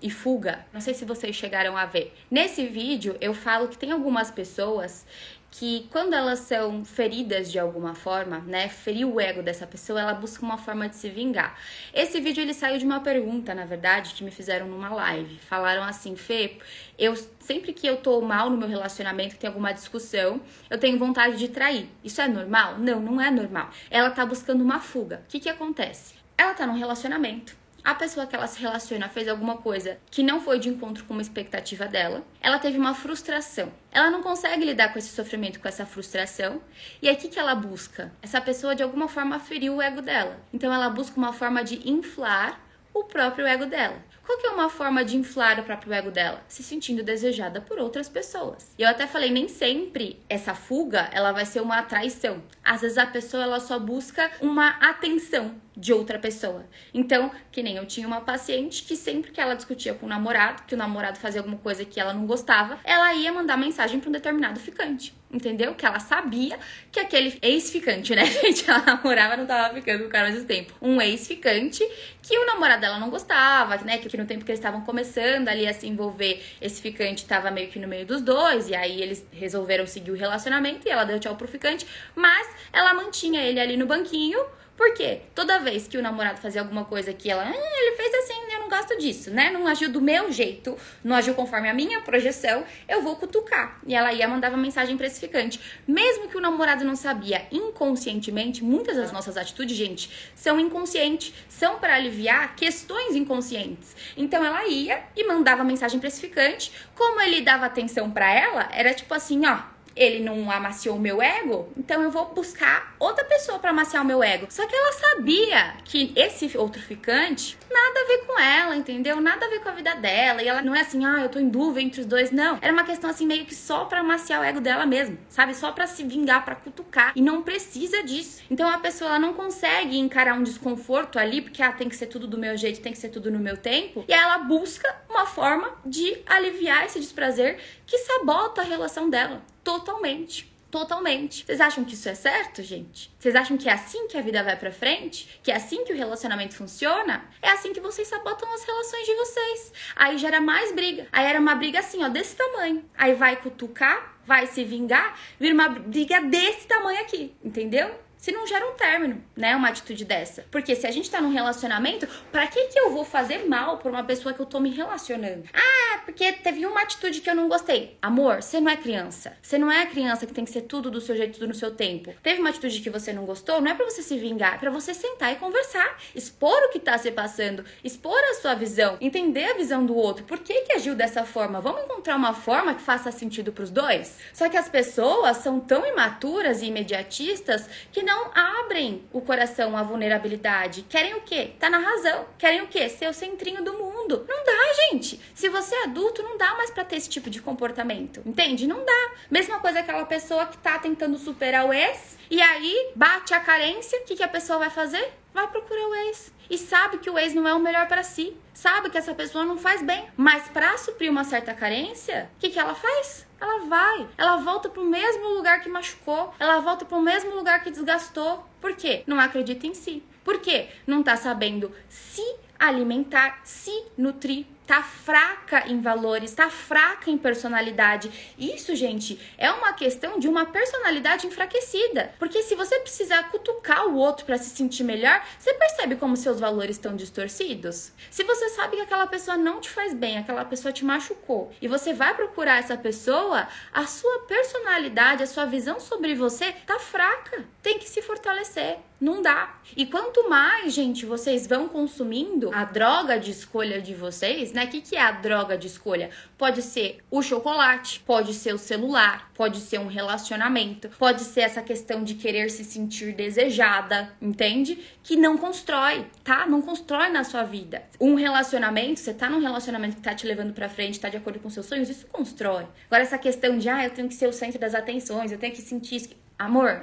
[0.00, 0.66] e fuga.
[0.72, 2.14] Não sei se vocês chegaram a ver.
[2.30, 5.06] Nesse vídeo eu falo que tem algumas pessoas
[5.50, 10.14] que quando elas são feridas de alguma forma, né, ferir o ego dessa pessoa, ela
[10.14, 11.58] busca uma forma de se vingar.
[11.92, 15.38] Esse vídeo ele saiu de uma pergunta, na verdade, que me fizeram numa live.
[15.48, 16.58] Falaram assim, Fê,
[16.98, 21.36] eu sempre que eu tô mal no meu relacionamento, tem alguma discussão, eu tenho vontade
[21.38, 21.88] de trair.
[22.04, 22.78] Isso é normal?
[22.78, 23.70] Não, não é normal.
[23.90, 25.22] Ela tá buscando uma fuga.
[25.24, 26.14] O que que acontece?
[26.36, 30.40] Ela tá num relacionamento a pessoa que ela se relaciona fez alguma coisa que não
[30.40, 33.72] foi de encontro com uma expectativa dela, ela teve uma frustração.
[33.90, 36.60] Ela não consegue lidar com esse sofrimento, com essa frustração.
[37.00, 38.12] E o que, que ela busca?
[38.22, 40.38] Essa pessoa de alguma forma feriu o ego dela.
[40.52, 42.60] Então ela busca uma forma de inflar
[42.92, 43.96] o próprio ego dela.
[44.28, 46.44] Qual que é uma forma de inflar o próprio ego dela?
[46.48, 48.74] Se sentindo desejada por outras pessoas.
[48.78, 52.42] E eu até falei, nem sempre essa fuga, ela vai ser uma traição.
[52.62, 56.66] Às vezes a pessoa ela só busca uma atenção de outra pessoa.
[56.92, 60.64] Então, que nem eu tinha uma paciente que sempre que ela discutia com o namorado,
[60.66, 64.08] que o namorado fazia alguma coisa que ela não gostava, ela ia mandar mensagem para
[64.08, 65.16] um determinado ficante.
[65.30, 65.74] Entendeu?
[65.74, 66.58] Que ela sabia
[66.90, 68.68] que aquele ex-ficante, né, gente?
[68.68, 70.72] Ela namorava, não tava ficando com o cara ao mesmo tempo.
[70.80, 71.86] Um ex-ficante
[72.22, 73.98] que o namorado dela não gostava, né?
[73.98, 77.68] Que no tempo que eles estavam começando ali a se envolver, esse ficante tava meio
[77.68, 78.70] que no meio dos dois.
[78.70, 81.86] E aí eles resolveram seguir o relacionamento e ela deu tchau pro ficante.
[82.16, 84.40] Mas ela mantinha ele ali no banquinho
[84.78, 85.22] por quê?
[85.34, 88.60] Toda vez que o namorado fazia alguma coisa que ela, ah, ele fez assim, eu
[88.60, 89.50] não gosto disso, né?
[89.50, 93.80] Não agiu do meu jeito, não agiu conforme a minha projeção, eu vou cutucar.
[93.84, 95.60] E ela ia mandava mensagem precificante.
[95.84, 101.80] Mesmo que o namorado não sabia inconscientemente, muitas das nossas atitudes, gente, são inconscientes, são
[101.80, 103.96] para aliviar questões inconscientes.
[104.16, 106.70] Então ela ia e mandava mensagem precificante.
[106.94, 109.58] Como ele dava atenção para ela, era tipo assim, ó,
[109.98, 114.06] ele não amaciou o meu ego, então eu vou buscar outra pessoa para amaciar o
[114.06, 114.46] meu ego.
[114.48, 119.20] Só que ela sabia que esse outro ficante nada a ver com ela, entendeu?
[119.20, 120.42] Nada a ver com a vida dela.
[120.42, 122.30] E ela não é assim, ah, eu tô em dúvida entre os dois.
[122.30, 122.58] Não.
[122.60, 125.54] Era uma questão assim, meio que só pra amaciar o ego dela mesmo, sabe?
[125.54, 127.12] Só pra se vingar, pra cutucar.
[127.14, 128.42] E não precisa disso.
[128.50, 132.06] Então a pessoa ela não consegue encarar um desconforto ali, porque ah, tem que ser
[132.06, 134.04] tudo do meu jeito, tem que ser tudo no meu tempo.
[134.08, 140.56] E ela busca uma forma de aliviar esse desprazer que sabota a relação dela totalmente.
[140.70, 141.46] Totalmente.
[141.46, 143.10] Vocês acham que isso é certo, gente?
[143.18, 145.40] Vocês acham que é assim que a vida vai pra frente?
[145.42, 147.24] Que é assim que o relacionamento funciona?
[147.40, 149.72] É assim que vocês sabotam as relações de vocês.
[149.96, 151.08] Aí gera mais briga.
[151.10, 152.84] Aí era uma briga assim, ó, desse tamanho.
[152.98, 157.90] Aí vai cutucar, vai se vingar, vira uma briga desse tamanho aqui, entendeu?
[158.18, 159.56] Se não gera um término, né?
[159.56, 160.44] Uma atitude dessa.
[160.50, 163.90] Porque se a gente tá num relacionamento, para que que eu vou fazer mal por
[163.90, 165.44] uma pessoa que eu tô me relacionando?
[165.54, 167.96] Ah, porque teve uma atitude que eu não gostei.
[168.02, 169.36] Amor, você não é criança.
[169.40, 171.54] Você não é a criança que tem que ser tudo do seu jeito, tudo no
[171.54, 172.14] seu tempo.
[172.22, 174.70] Teve uma atitude que você não gostou, não é para você se vingar, é pra
[174.70, 175.98] você sentar e conversar.
[176.14, 180.24] Expor o que tá se passando, expor a sua visão, entender a visão do outro.
[180.24, 181.60] Por que que agiu dessa forma?
[181.60, 184.18] Vamos encontrar uma forma que faça sentido pros dois?
[184.32, 189.82] Só que as pessoas são tão imaturas e imediatistas que não abrem o coração à
[189.82, 190.80] vulnerabilidade.
[190.88, 191.52] Querem o quê?
[191.58, 192.24] Tá na razão.
[192.38, 192.88] Querem o quê?
[192.88, 194.24] Ser o centrinho do mundo.
[194.26, 195.20] Não dá, gente.
[195.34, 198.22] Se você é adulto, não dá mais para ter esse tipo de comportamento.
[198.24, 198.66] Entende?
[198.66, 199.10] Não dá.
[199.30, 204.00] Mesma coisa aquela pessoa que tá tentando superar o ex e aí bate a carência,
[204.00, 205.12] o que, que a pessoa vai fazer?
[205.34, 206.32] Vai procurar o ex.
[206.48, 208.34] E sabe que o ex não é o melhor para si.
[208.54, 210.08] Sabe que essa pessoa não faz bem.
[210.16, 213.27] Mas para suprir uma certa carência, o que, que ela faz?
[213.40, 217.70] Ela vai, ela volta pro mesmo lugar que machucou, ela volta pro mesmo lugar que
[217.70, 218.44] desgastou.
[218.60, 219.04] Por quê?
[219.06, 220.02] Não acredita em si.
[220.24, 220.68] Por quê?
[220.86, 222.22] Não tá sabendo se
[222.58, 228.34] alimentar, se nutrir tá fraca em valores, tá fraca em personalidade.
[228.38, 232.12] Isso, gente, é uma questão de uma personalidade enfraquecida.
[232.18, 236.38] Porque se você precisar cutucar o outro para se sentir melhor, você percebe como seus
[236.38, 237.92] valores estão distorcidos?
[238.10, 241.66] Se você sabe que aquela pessoa não te faz bem, aquela pessoa te machucou, e
[241.66, 247.42] você vai procurar essa pessoa, a sua personalidade, a sua visão sobre você tá fraca.
[247.62, 248.80] Tem que se fortalecer.
[249.00, 249.54] Não dá.
[249.76, 254.64] E quanto mais, gente, vocês vão consumindo a droga de escolha de vocês, né?
[254.64, 256.10] O que, que é a droga de escolha?
[256.36, 261.62] Pode ser o chocolate, pode ser o celular, pode ser um relacionamento, pode ser essa
[261.62, 264.78] questão de querer se sentir desejada, entende?
[265.02, 266.46] Que não constrói, tá?
[266.46, 267.82] Não constrói na sua vida.
[268.00, 271.38] Um relacionamento, você tá num relacionamento que tá te levando pra frente, tá de acordo
[271.38, 272.66] com seus sonhos, isso constrói.
[272.86, 275.54] Agora, essa questão de, ah, eu tenho que ser o centro das atenções, eu tenho
[275.54, 276.10] que sentir isso.
[276.36, 276.82] Amor,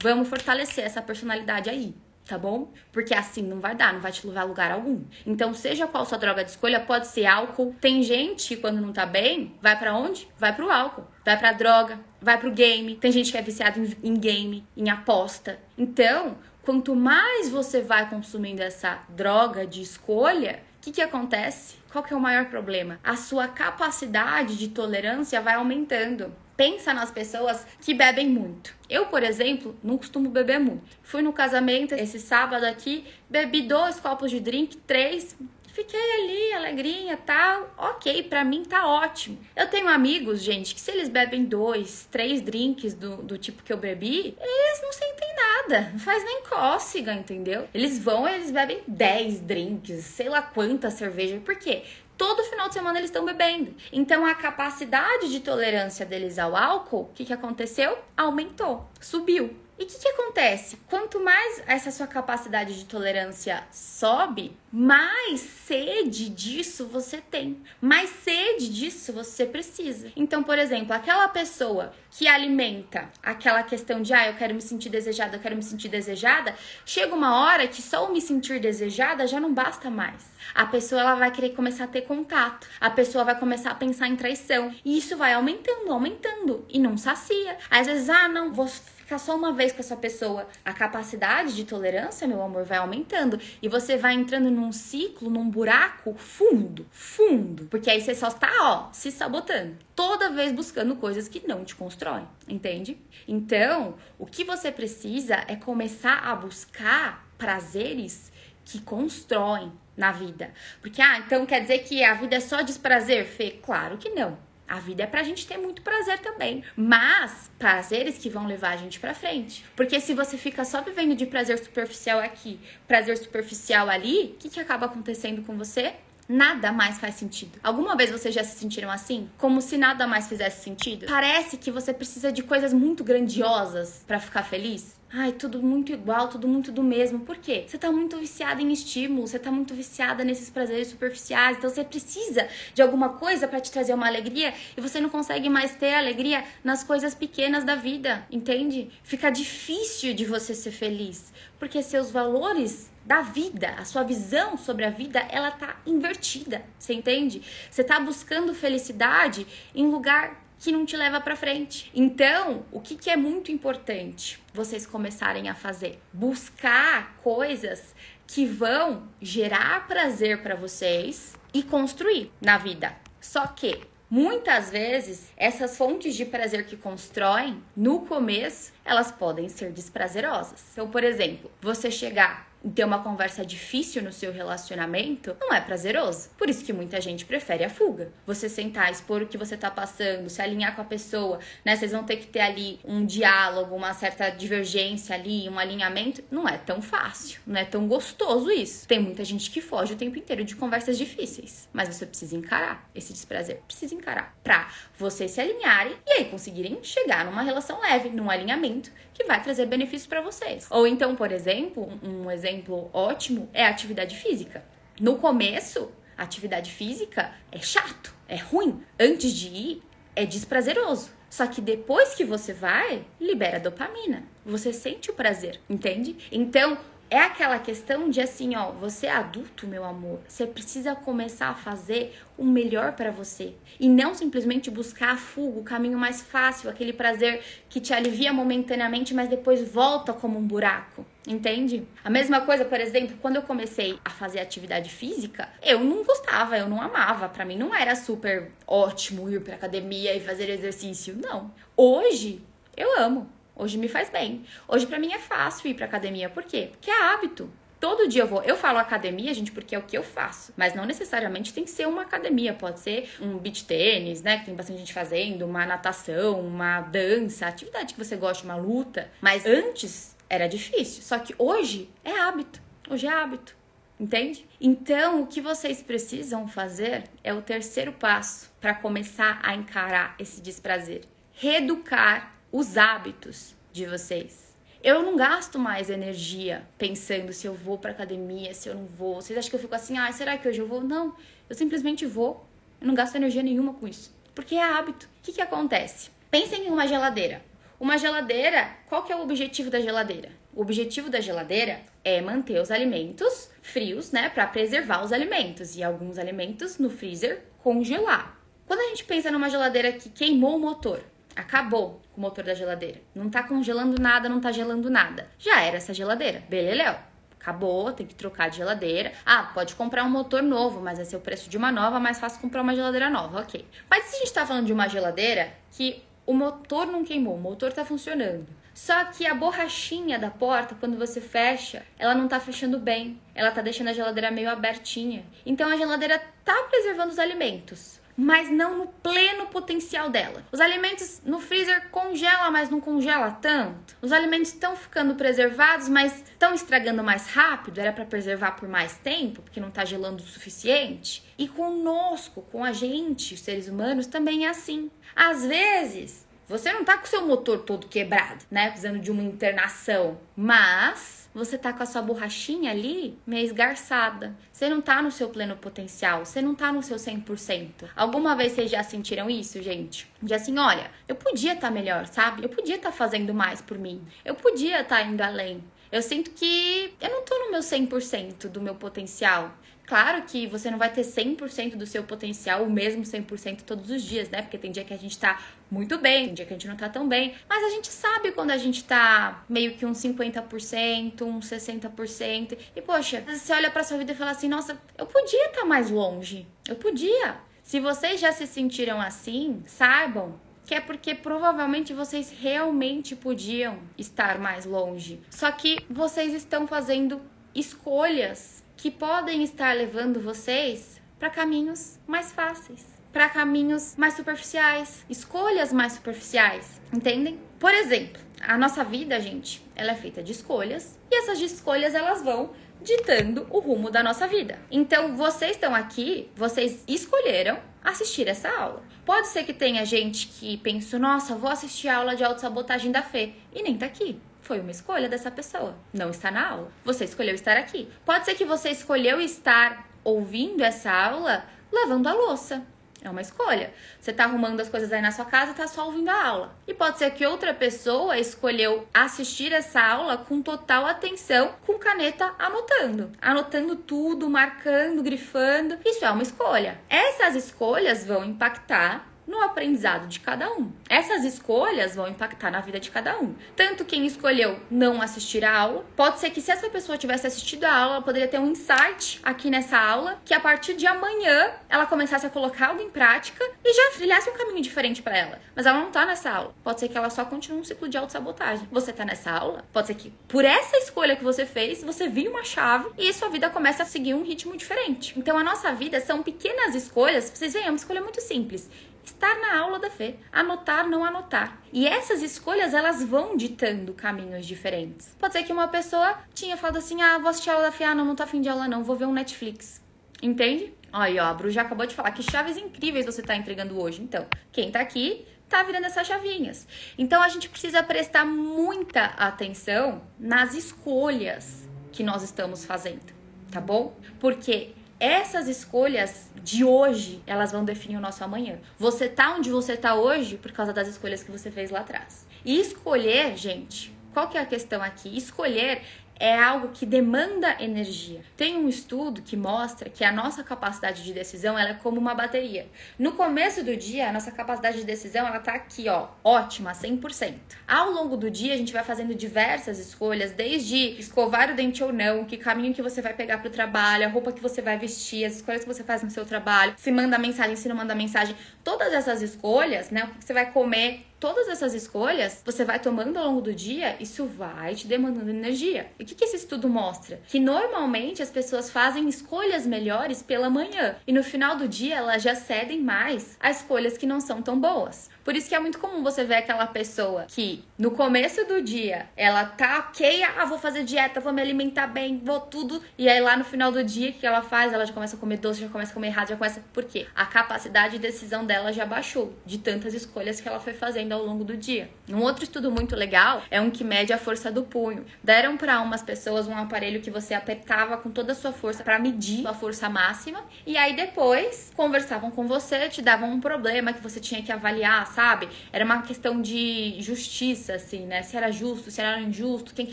[0.00, 1.92] Vamos fortalecer essa personalidade aí,
[2.28, 2.70] tá bom?
[2.92, 5.02] Porque assim não vai dar, não vai te levar a lugar algum.
[5.26, 7.74] Então, seja qual sua droga de escolha, pode ser álcool.
[7.80, 10.28] Tem gente quando não tá bem, vai para onde?
[10.38, 12.96] Vai pro álcool, vai pra droga, vai pro game.
[12.96, 15.58] Tem gente que é viciado em, em game, em aposta.
[15.76, 21.76] Então, quanto mais você vai consumindo essa droga de escolha, o que, que acontece?
[21.90, 23.00] Qual que é o maior problema?
[23.02, 28.74] A sua capacidade de tolerância vai aumentando pensa nas pessoas que bebem muito.
[28.90, 30.82] Eu, por exemplo, não costumo beber muito.
[31.04, 35.36] Fui no casamento esse sábado aqui, bebi dois copos de drink, três,
[35.72, 37.72] fiquei ali, alegrinha, tal.
[37.78, 39.38] Ok, para mim tá ótimo.
[39.54, 43.72] Eu tenho amigos, gente, que se eles bebem dois, três drinks do, do tipo que
[43.72, 47.68] eu bebi, eles não sentem nada, não faz nem cócega, entendeu?
[47.72, 51.40] Eles vão, eles bebem dez drinks, sei lá quanta cerveja.
[51.44, 51.84] Por quê?
[52.18, 53.74] Todo final de semana eles estão bebendo.
[53.92, 57.96] Então a capacidade de tolerância deles ao álcool, o que, que aconteceu?
[58.16, 59.56] Aumentou, subiu.
[59.78, 60.76] E o que, que acontece?
[60.88, 67.62] Quanto mais essa sua capacidade de tolerância sobe, mais sede disso você tem.
[67.80, 70.10] Mais sede disso você precisa.
[70.16, 74.88] Então, por exemplo, aquela pessoa que alimenta aquela questão de ah, eu quero me sentir
[74.88, 79.28] desejada, eu quero me sentir desejada, chega uma hora que só o me sentir desejada
[79.28, 80.28] já não basta mais.
[80.56, 84.08] A pessoa ela vai querer começar a ter contato, a pessoa vai começar a pensar
[84.08, 87.56] em traição, e isso vai aumentando, aumentando e não sacia.
[87.70, 88.66] Às vezes, ah, não, vou
[89.08, 93.40] ficar só uma vez com essa pessoa, a capacidade de tolerância, meu amor, vai aumentando.
[93.62, 97.64] E você vai entrando num ciclo, num buraco fundo, fundo.
[97.70, 99.78] Porque aí você só está, ó, se sabotando.
[99.96, 102.98] Toda vez buscando coisas que não te constroem, entende?
[103.26, 108.30] Então, o que você precisa é começar a buscar prazeres
[108.62, 110.52] que constroem na vida.
[110.82, 113.52] Porque, ah, então quer dizer que a vida é só desprazer, Fê?
[113.62, 114.36] Claro que não.
[114.68, 118.76] A vida é pra gente ter muito prazer também, mas prazeres que vão levar a
[118.76, 119.64] gente pra frente.
[119.74, 124.50] Porque se você fica só vivendo de prazer superficial aqui, prazer superficial ali, o que,
[124.50, 125.94] que acaba acontecendo com você?
[126.28, 127.58] nada mais faz sentido.
[127.62, 129.30] Alguma vez vocês já se sentiram assim?
[129.38, 131.06] Como se nada mais fizesse sentido?
[131.06, 134.97] Parece que você precisa de coisas muito grandiosas para ficar feliz?
[135.10, 137.20] Ai, tudo muito igual, tudo muito do mesmo.
[137.20, 137.64] Por quê?
[137.66, 141.82] Você tá muito viciada em estímulo, você tá muito viciada nesses prazeres superficiais, então você
[141.82, 145.94] precisa de alguma coisa para te trazer uma alegria e você não consegue mais ter
[145.94, 148.90] alegria nas coisas pequenas da vida, entende?
[149.02, 154.84] Fica difícil de você ser feliz, porque seus valores da vida, a sua visão sobre
[154.84, 157.40] a vida, ela tá invertida, você entende?
[157.70, 161.90] Você tá buscando felicidade em lugar que não te leva para frente.
[161.94, 166.00] Então, o que, que é muito importante vocês começarem a fazer?
[166.12, 167.94] Buscar coisas
[168.26, 172.94] que vão gerar prazer para vocês e construir na vida.
[173.20, 179.70] Só que Muitas vezes, essas fontes de prazer que constroem, no começo, elas podem ser
[179.70, 180.64] desprazerosas.
[180.72, 186.30] Então, por exemplo, você chegar ter uma conversa difícil no seu relacionamento não é prazeroso.
[186.36, 188.12] Por isso que muita gente prefere a fuga.
[188.26, 191.76] Você sentar, expor o que você tá passando, se alinhar com a pessoa, né?
[191.76, 196.22] Vocês vão ter que ter ali um diálogo, uma certa divergência ali, um alinhamento.
[196.30, 198.86] Não é tão fácil, não é tão gostoso isso.
[198.86, 202.88] Tem muita gente que foge o tempo inteiro de conversas difíceis, mas você precisa encarar
[202.94, 203.60] esse desprazer.
[203.66, 208.90] Precisa encarar pra vocês se alinharem e aí conseguirem chegar numa relação leve, num alinhamento
[209.18, 210.68] que vai trazer benefícios para vocês.
[210.70, 214.64] Ou então, por exemplo, um exemplo ótimo é a atividade física.
[215.00, 218.80] No começo, atividade física é chato, é ruim.
[218.98, 219.82] Antes de ir,
[220.14, 221.10] é desprazeroso.
[221.28, 224.22] Só que depois que você vai, libera dopamina.
[224.46, 226.16] Você sente o prazer, entende?
[226.32, 226.78] Então,
[227.10, 231.54] é aquela questão de assim, ó, você é adulto, meu amor, você precisa começar a
[231.54, 236.68] fazer o melhor para você e não simplesmente buscar a fuga, o caminho mais fácil,
[236.68, 241.04] aquele prazer que te alivia momentaneamente, mas depois volta como um buraco.
[241.26, 241.86] Entende?
[242.02, 246.56] A mesma coisa, por exemplo, quando eu comecei a fazer atividade física, eu não gostava,
[246.56, 247.28] eu não amava.
[247.28, 251.52] Para mim não era super ótimo ir para academia e fazer exercício, não.
[251.76, 252.40] Hoje
[252.74, 253.37] eu amo.
[253.58, 254.44] Hoje me faz bem.
[254.68, 256.30] Hoje para mim é fácil ir para academia.
[256.30, 256.68] Por quê?
[256.70, 257.50] Porque é hábito.
[257.80, 258.42] Todo dia eu vou.
[258.42, 260.52] Eu falo academia, gente, porque é o que eu faço.
[260.56, 262.54] Mas não necessariamente tem que ser uma academia.
[262.54, 264.38] Pode ser um beach tênis, né?
[264.38, 269.10] Que tem bastante gente fazendo, uma natação, uma dança, atividade que você gosta, uma luta.
[269.20, 271.02] Mas antes era difícil.
[271.02, 272.60] Só que hoje é hábito.
[272.88, 273.56] Hoje é hábito.
[273.98, 274.46] Entende?
[274.60, 280.40] Então, o que vocês precisam fazer é o terceiro passo para começar a encarar esse
[280.40, 281.02] desprazer.
[281.32, 284.56] Reeducar os hábitos de vocês.
[284.82, 289.16] Eu não gasto mais energia pensando se eu vou pra academia, se eu não vou.
[289.16, 290.82] Vocês acham que eu fico assim, ah, será que hoje eu vou?
[290.82, 291.14] Não,
[291.48, 292.46] eu simplesmente vou.
[292.80, 294.16] Eu não gasto energia nenhuma com isso.
[294.34, 295.06] Porque é hábito.
[295.06, 296.10] O que, que acontece?
[296.30, 297.42] Pensem em uma geladeira.
[297.80, 300.30] Uma geladeira, qual que é o objetivo da geladeira?
[300.54, 305.82] O objetivo da geladeira é manter os alimentos frios, né, para preservar os alimentos e
[305.82, 308.40] alguns alimentos no freezer congelar.
[308.66, 311.00] Quando a gente pensa numa geladeira que queimou o motor,
[311.38, 313.00] Acabou o motor da geladeira.
[313.14, 315.28] Não tá congelando nada, não tá gelando nada.
[315.38, 316.42] Já era essa geladeira.
[316.48, 316.96] Beleléu.
[317.40, 319.12] Acabou, tem que trocar de geladeira.
[319.24, 322.18] Ah, pode comprar um motor novo, mas vai ser o preço de uma nova, mais
[322.18, 323.64] fácil comprar uma geladeira nova, ok.
[323.88, 327.40] Mas se a gente tá falando de uma geladeira que o motor não queimou, o
[327.40, 328.48] motor tá funcionando.
[328.74, 333.20] Só que a borrachinha da porta, quando você fecha, ela não tá fechando bem.
[333.32, 335.24] Ela tá deixando a geladeira meio abertinha.
[335.46, 340.44] Então a geladeira tá preservando os alimentos mas não no pleno potencial dela.
[340.50, 343.96] Os alimentos no freezer congela, mas não congela tanto.
[344.02, 347.78] Os alimentos estão ficando preservados, mas estão estragando mais rápido.
[347.78, 351.22] Era para preservar por mais tempo, porque não está gelando o suficiente.
[351.38, 354.90] E conosco, com a gente, os seres humanos, também é assim.
[355.14, 358.68] Às vezes, você não tá com seu motor todo quebrado, né?
[358.70, 364.36] Precisando de uma internação, mas você tá com a sua borrachinha ali meio esgarçada.
[364.52, 367.88] Você não tá no seu pleno potencial, você não tá no seu 100%.
[367.94, 370.10] Alguma vez vocês já sentiram isso, gente?
[370.22, 372.44] De assim, olha, eu podia estar tá melhor, sabe?
[372.44, 374.02] Eu podia estar tá fazendo mais por mim.
[374.24, 375.62] Eu podia estar tá indo além.
[375.90, 379.54] Eu sinto que eu não tô no meu 100% do meu potencial.
[379.88, 384.02] Claro que você não vai ter 100% do seu potencial, o mesmo 100% todos os
[384.02, 384.42] dias, né?
[384.42, 386.76] Porque tem dia que a gente tá muito bem, tem dia que a gente não
[386.76, 387.34] tá tão bem.
[387.48, 392.58] Mas a gente sabe quando a gente tá meio que um 50%, um 60%.
[392.76, 395.64] E poxa, você olha pra sua vida e fala assim: nossa, eu podia estar tá
[395.64, 396.46] mais longe.
[396.68, 397.36] Eu podia.
[397.62, 404.38] Se vocês já se sentiram assim, saibam que é porque provavelmente vocês realmente podiam estar
[404.38, 405.18] mais longe.
[405.30, 407.22] Só que vocês estão fazendo
[407.54, 412.86] escolhas que podem estar levando vocês para caminhos mais fáceis.
[413.12, 417.40] para caminhos mais superficiais, escolhas mais superficiais, entendem?
[417.58, 422.22] Por exemplo, a nossa vida, gente, ela é feita de escolhas e essas escolhas elas
[422.22, 422.50] vão
[422.80, 424.58] ditando o rumo da nossa vida.
[424.70, 428.82] Então, vocês estão aqui, vocês escolheram assistir essa aula.
[429.04, 433.02] Pode ser que tenha gente que pense, nossa, vou assistir a aula de autossabotagem da
[433.02, 434.20] Fê e nem tá aqui.
[434.48, 435.76] Foi uma escolha dessa pessoa.
[435.92, 436.72] Não está na aula.
[436.82, 437.86] Você escolheu estar aqui.
[438.02, 442.66] Pode ser que você escolheu estar ouvindo essa aula lavando a louça.
[443.02, 443.74] É uma escolha.
[444.00, 446.56] Você tá arrumando as coisas aí na sua casa e tá só ouvindo a aula.
[446.66, 452.34] E pode ser que outra pessoa escolheu assistir essa aula com total atenção, com caneta
[452.38, 453.12] anotando.
[453.20, 455.76] Anotando tudo, marcando, grifando.
[455.84, 456.80] Isso é uma escolha.
[456.88, 460.72] Essas escolhas vão impactar no aprendizado de cada um.
[460.88, 463.34] Essas escolhas vão impactar na vida de cada um.
[463.54, 467.64] Tanto quem escolheu não assistir a aula, pode ser que se essa pessoa tivesse assistido
[467.64, 471.52] a aula, ela poderia ter um insight aqui nessa aula, que a partir de amanhã
[471.68, 475.40] ela começasse a colocar algo em prática e já trilhasse um caminho diferente para ela.
[475.54, 476.54] Mas ela não tá nessa aula.
[476.64, 478.66] Pode ser que ela só continue um ciclo de autossabotagem.
[478.72, 479.64] Você tá nessa aula?
[479.72, 483.28] Pode ser que por essa escolha que você fez, você vira uma chave e sua
[483.28, 485.12] vida começa a seguir um ritmo diferente.
[485.18, 487.30] Então a nossa vida são pequenas escolhas.
[487.34, 488.70] Vocês veem, é uma escolha muito simples
[489.08, 491.58] estar na aula da fé, anotar, não anotar.
[491.72, 495.14] E essas escolhas, elas vão ditando caminhos diferentes.
[495.18, 497.94] Pode ser que uma pessoa tinha falado assim: ah, vou assistir aula da fé, ah,
[497.94, 499.82] não, não tô afim de aula não, vou ver um Netflix.
[500.22, 500.72] Entende?
[500.92, 504.02] Aí, ó, a Bru já acabou de falar que chaves incríveis você tá entregando hoje.
[504.02, 506.66] Então, quem tá aqui tá virando essas chavinhas.
[506.96, 513.12] Então, a gente precisa prestar muita atenção nas escolhas que nós estamos fazendo,
[513.50, 513.96] tá bom?
[514.20, 518.58] Porque essas escolhas de hoje, elas vão definir o nosso amanhã.
[518.78, 522.26] Você tá onde você tá hoje por causa das escolhas que você fez lá atrás.
[522.44, 525.16] E escolher, gente, qual que é a questão aqui?
[525.16, 525.82] Escolher
[526.18, 528.20] é algo que demanda energia.
[528.36, 532.14] Tem um estudo que mostra que a nossa capacidade de decisão ela é como uma
[532.14, 532.68] bateria.
[532.98, 537.34] No começo do dia, a nossa capacidade de decisão ela tá aqui, ó, ótima, 100%.
[537.66, 541.92] Ao longo do dia, a gente vai fazendo diversas escolhas, desde escovar o dente ou
[541.92, 545.24] não, que caminho que você vai pegar pro trabalho, a roupa que você vai vestir,
[545.24, 548.34] as escolhas que você faz no seu trabalho, se manda mensagem, se não manda mensagem.
[548.64, 553.16] Todas essas escolhas, né, o que você vai comer, todas essas escolhas você vai tomando
[553.16, 555.90] ao longo do dia, isso vai te demandando energia.
[555.98, 557.20] E o que, que esse estudo mostra?
[557.28, 562.22] Que normalmente as pessoas fazem escolhas melhores pela manhã e no final do dia elas
[562.22, 565.10] já cedem mais a escolhas que não são tão boas.
[565.28, 569.10] Por isso que é muito comum você ver aquela pessoa que no começo do dia
[569.14, 572.82] ela tá ok, ah, vou fazer dieta, vou me alimentar bem, vou tudo.
[572.96, 574.72] E aí lá no final do dia, o que ela faz?
[574.72, 576.64] Ela já começa a comer doce, já começa a comer errado, já começa.
[576.72, 577.06] Por quê?
[577.14, 581.22] A capacidade de decisão dela já baixou de tantas escolhas que ela foi fazendo ao
[581.22, 581.90] longo do dia.
[582.08, 585.04] Um outro estudo muito legal é um que mede a força do punho.
[585.22, 588.98] Deram para umas pessoas um aparelho que você apertava com toda a sua força para
[588.98, 590.42] medir a força máxima.
[590.66, 595.17] E aí depois conversavam com você, te davam um problema que você tinha que avaliar,
[595.18, 595.48] sabe?
[595.72, 598.22] Era uma questão de justiça, assim, né?
[598.22, 599.92] Se era justo, se era injusto, quem que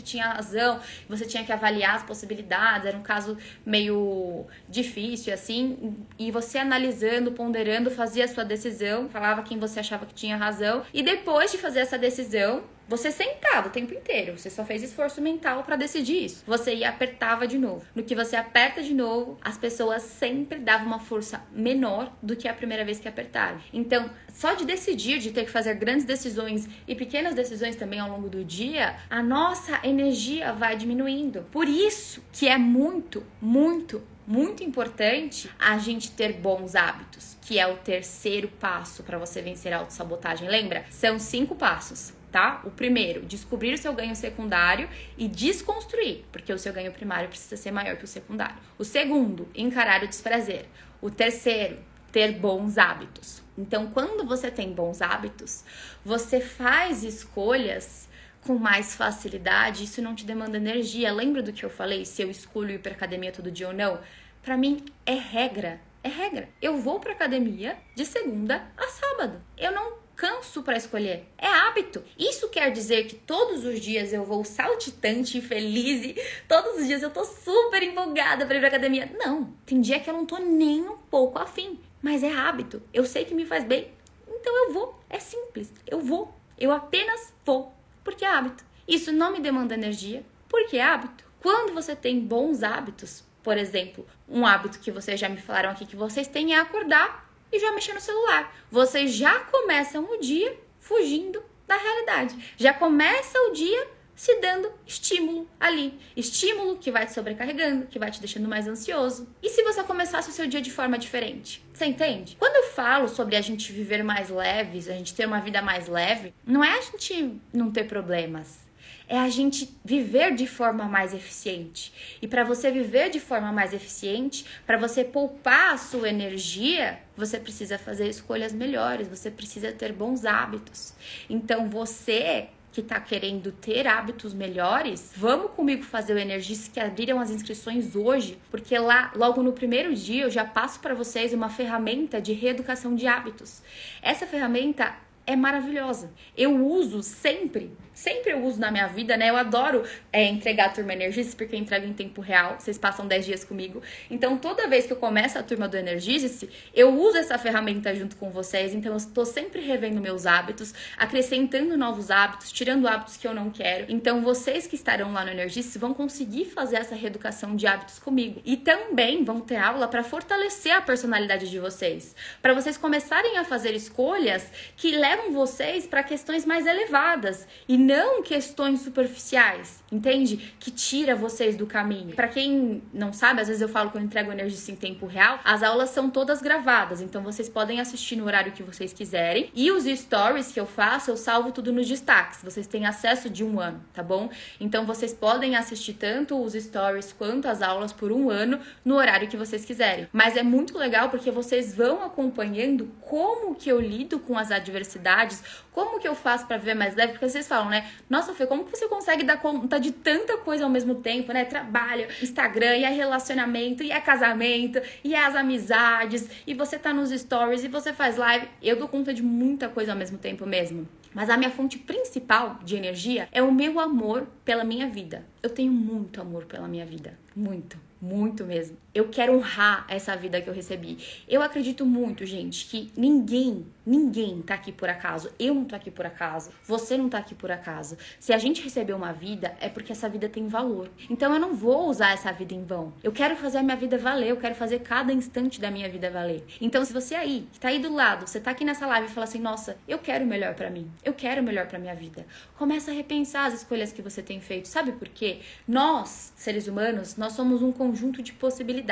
[0.00, 0.78] tinha razão.
[1.08, 2.86] Você tinha que avaliar as possibilidades.
[2.86, 5.96] Era um caso meio difícil, assim.
[6.16, 10.84] E você analisando, ponderando, fazia a sua decisão, falava quem você achava que tinha razão.
[10.94, 15.20] E depois de fazer essa decisão, você sentava o tempo inteiro, você só fez esforço
[15.20, 16.42] mental para decidir isso.
[16.46, 17.84] Você ia apertava de novo.
[17.94, 22.48] No que você aperta de novo, as pessoas sempre davam uma força menor do que
[22.48, 23.60] a primeira vez que apertaram.
[23.72, 28.10] Então, só de decidir, de ter que fazer grandes decisões e pequenas decisões também ao
[28.10, 31.46] longo do dia, a nossa energia vai diminuindo.
[31.50, 37.66] Por isso que é muito, muito, muito importante a gente ter bons hábitos, que é
[37.66, 40.48] o terceiro passo para você vencer a autossabotagem.
[40.48, 40.84] Lembra?
[40.90, 42.60] São cinco passos tá?
[42.64, 47.56] O primeiro, descobrir o seu ganho secundário e desconstruir, porque o seu ganho primário precisa
[47.56, 48.56] ser maior que o secundário.
[48.76, 50.66] O segundo, encarar o desprazer.
[51.00, 51.78] O terceiro,
[52.12, 53.42] ter bons hábitos.
[53.56, 55.64] Então, quando você tem bons hábitos,
[56.04, 58.06] você faz escolhas
[58.46, 61.12] com mais facilidade, isso não te demanda energia.
[61.12, 63.98] Lembra do que eu falei, se eu escolho ir para academia todo dia ou não?
[64.42, 66.48] Para mim é regra, é regra.
[66.62, 69.42] Eu vou para academia de segunda a sábado.
[69.58, 71.26] Eu não canso para escolher.
[71.36, 72.02] É hábito.
[72.18, 76.16] Isso quer dizer que todos os dias eu vou saltitante e feliz e
[76.48, 79.10] todos os dias eu tô super empolgada para ir pra academia.
[79.18, 79.52] Não.
[79.66, 81.80] Tem dia que eu não tô nem um pouco afim.
[82.00, 82.80] Mas é hábito.
[82.94, 83.90] Eu sei que me faz bem.
[84.28, 84.98] Então eu vou.
[85.10, 85.72] É simples.
[85.86, 86.32] Eu vou.
[86.58, 87.75] Eu apenas vou.
[88.06, 88.64] Porque é hábito.
[88.86, 90.24] Isso não me demanda energia.
[90.48, 91.24] Porque é hábito.
[91.40, 95.84] Quando você tem bons hábitos, por exemplo, um hábito que vocês já me falaram aqui
[95.84, 98.54] que vocês têm é acordar e já mexer no celular.
[98.70, 102.54] Vocês já começam o dia fugindo da realidade.
[102.56, 105.96] Já começa o dia se dando estímulo ali.
[106.16, 109.28] Estímulo que vai te sobrecarregando, que vai te deixando mais ansioso.
[109.42, 111.62] E se você começasse o seu dia de forma diferente?
[111.72, 112.36] Você entende?
[112.38, 115.86] Quando eu falo sobre a gente viver mais leves, a gente ter uma vida mais
[115.86, 118.66] leve, não é a gente não ter problemas
[119.08, 121.92] é a gente viver de forma mais eficiente.
[122.20, 127.38] E para você viver de forma mais eficiente, para você poupar a sua energia, você
[127.38, 130.92] precisa fazer escolhas melhores, você precisa ter bons hábitos.
[131.30, 137.18] Então você que está querendo ter hábitos melhores, vamos comigo fazer o Energis que abriram
[137.18, 141.48] as inscrições hoje, porque lá, logo no primeiro dia, eu já passo para vocês uma
[141.48, 143.62] ferramenta de reeducação de hábitos.
[144.02, 144.94] Essa ferramenta
[145.26, 146.12] é maravilhosa.
[146.36, 149.30] Eu uso sempre sempre eu uso na minha vida, né?
[149.30, 149.82] Eu adoro
[150.12, 152.56] é, entregar a turma Energize, porque eu entrego em tempo real.
[152.58, 153.82] Vocês passam 10 dias comigo.
[154.10, 158.16] Então, toda vez que eu começo a turma do Energize, eu uso essa ferramenta junto
[158.16, 158.74] com vocês.
[158.74, 163.50] Então, eu estou sempre revendo meus hábitos, acrescentando novos hábitos, tirando hábitos que eu não
[163.50, 163.86] quero.
[163.88, 168.42] Então, vocês que estarão lá no Energize vão conseguir fazer essa reeducação de hábitos comigo.
[168.44, 173.44] E também vão ter aula para fortalecer a personalidade de vocês, para vocês começarem a
[173.44, 180.54] fazer escolhas que levam vocês para questões mais elevadas e não questões superficiais, entende?
[180.58, 182.14] Que tira vocês do caminho.
[182.14, 185.38] Para quem não sabe, às vezes eu falo que eu entrego energia em tempo real,
[185.44, 189.50] as aulas são todas gravadas, então vocês podem assistir no horário que vocês quiserem.
[189.54, 192.42] E os stories que eu faço, eu salvo tudo nos destaques.
[192.42, 194.30] Vocês têm acesso de um ano, tá bom?
[194.60, 199.28] Então vocês podem assistir tanto os stories quanto as aulas por um ano no horário
[199.28, 200.08] que vocês quiserem.
[200.12, 205.42] Mas é muito legal porque vocês vão acompanhando como que eu lido com as adversidades,
[205.72, 207.86] como que eu faço para ver mais leve, porque vocês falam, né?
[208.08, 211.44] Nossa, Fê, como que você consegue dar conta de tanta coisa ao mesmo tempo, né?
[211.44, 216.92] Trabalho, Instagram, e é relacionamento, e é casamento, e é as amizades, e você tá
[216.92, 218.48] nos stories, e você faz live.
[218.62, 220.86] Eu dou conta de muita coisa ao mesmo tempo mesmo.
[221.14, 225.24] Mas a minha fonte principal de energia é o meu amor pela minha vida.
[225.42, 227.18] Eu tenho muito amor pela minha vida.
[227.34, 227.78] Muito.
[228.00, 228.76] Muito mesmo.
[228.96, 230.96] Eu quero honrar essa vida que eu recebi.
[231.28, 235.30] Eu acredito muito, gente, que ninguém, ninguém tá aqui por acaso.
[235.38, 236.48] Eu não tô aqui por acaso.
[236.64, 237.98] Você não tá aqui por acaso.
[238.18, 240.88] Se a gente recebeu uma vida, é porque essa vida tem valor.
[241.10, 242.94] Então eu não vou usar essa vida em vão.
[243.04, 244.30] Eu quero fazer a minha vida valer.
[244.30, 246.42] Eu quero fazer cada instante da minha vida valer.
[246.58, 249.10] Então, se você aí, que tá aí do lado, você tá aqui nessa live e
[249.10, 250.90] fala assim: nossa, eu quero o melhor para mim.
[251.04, 252.24] Eu quero o melhor para minha vida.
[252.56, 254.68] Começa a repensar as escolhas que você tem feito.
[254.68, 255.40] Sabe por quê?
[255.68, 258.85] Nós, seres humanos, nós somos um conjunto de possibilidades.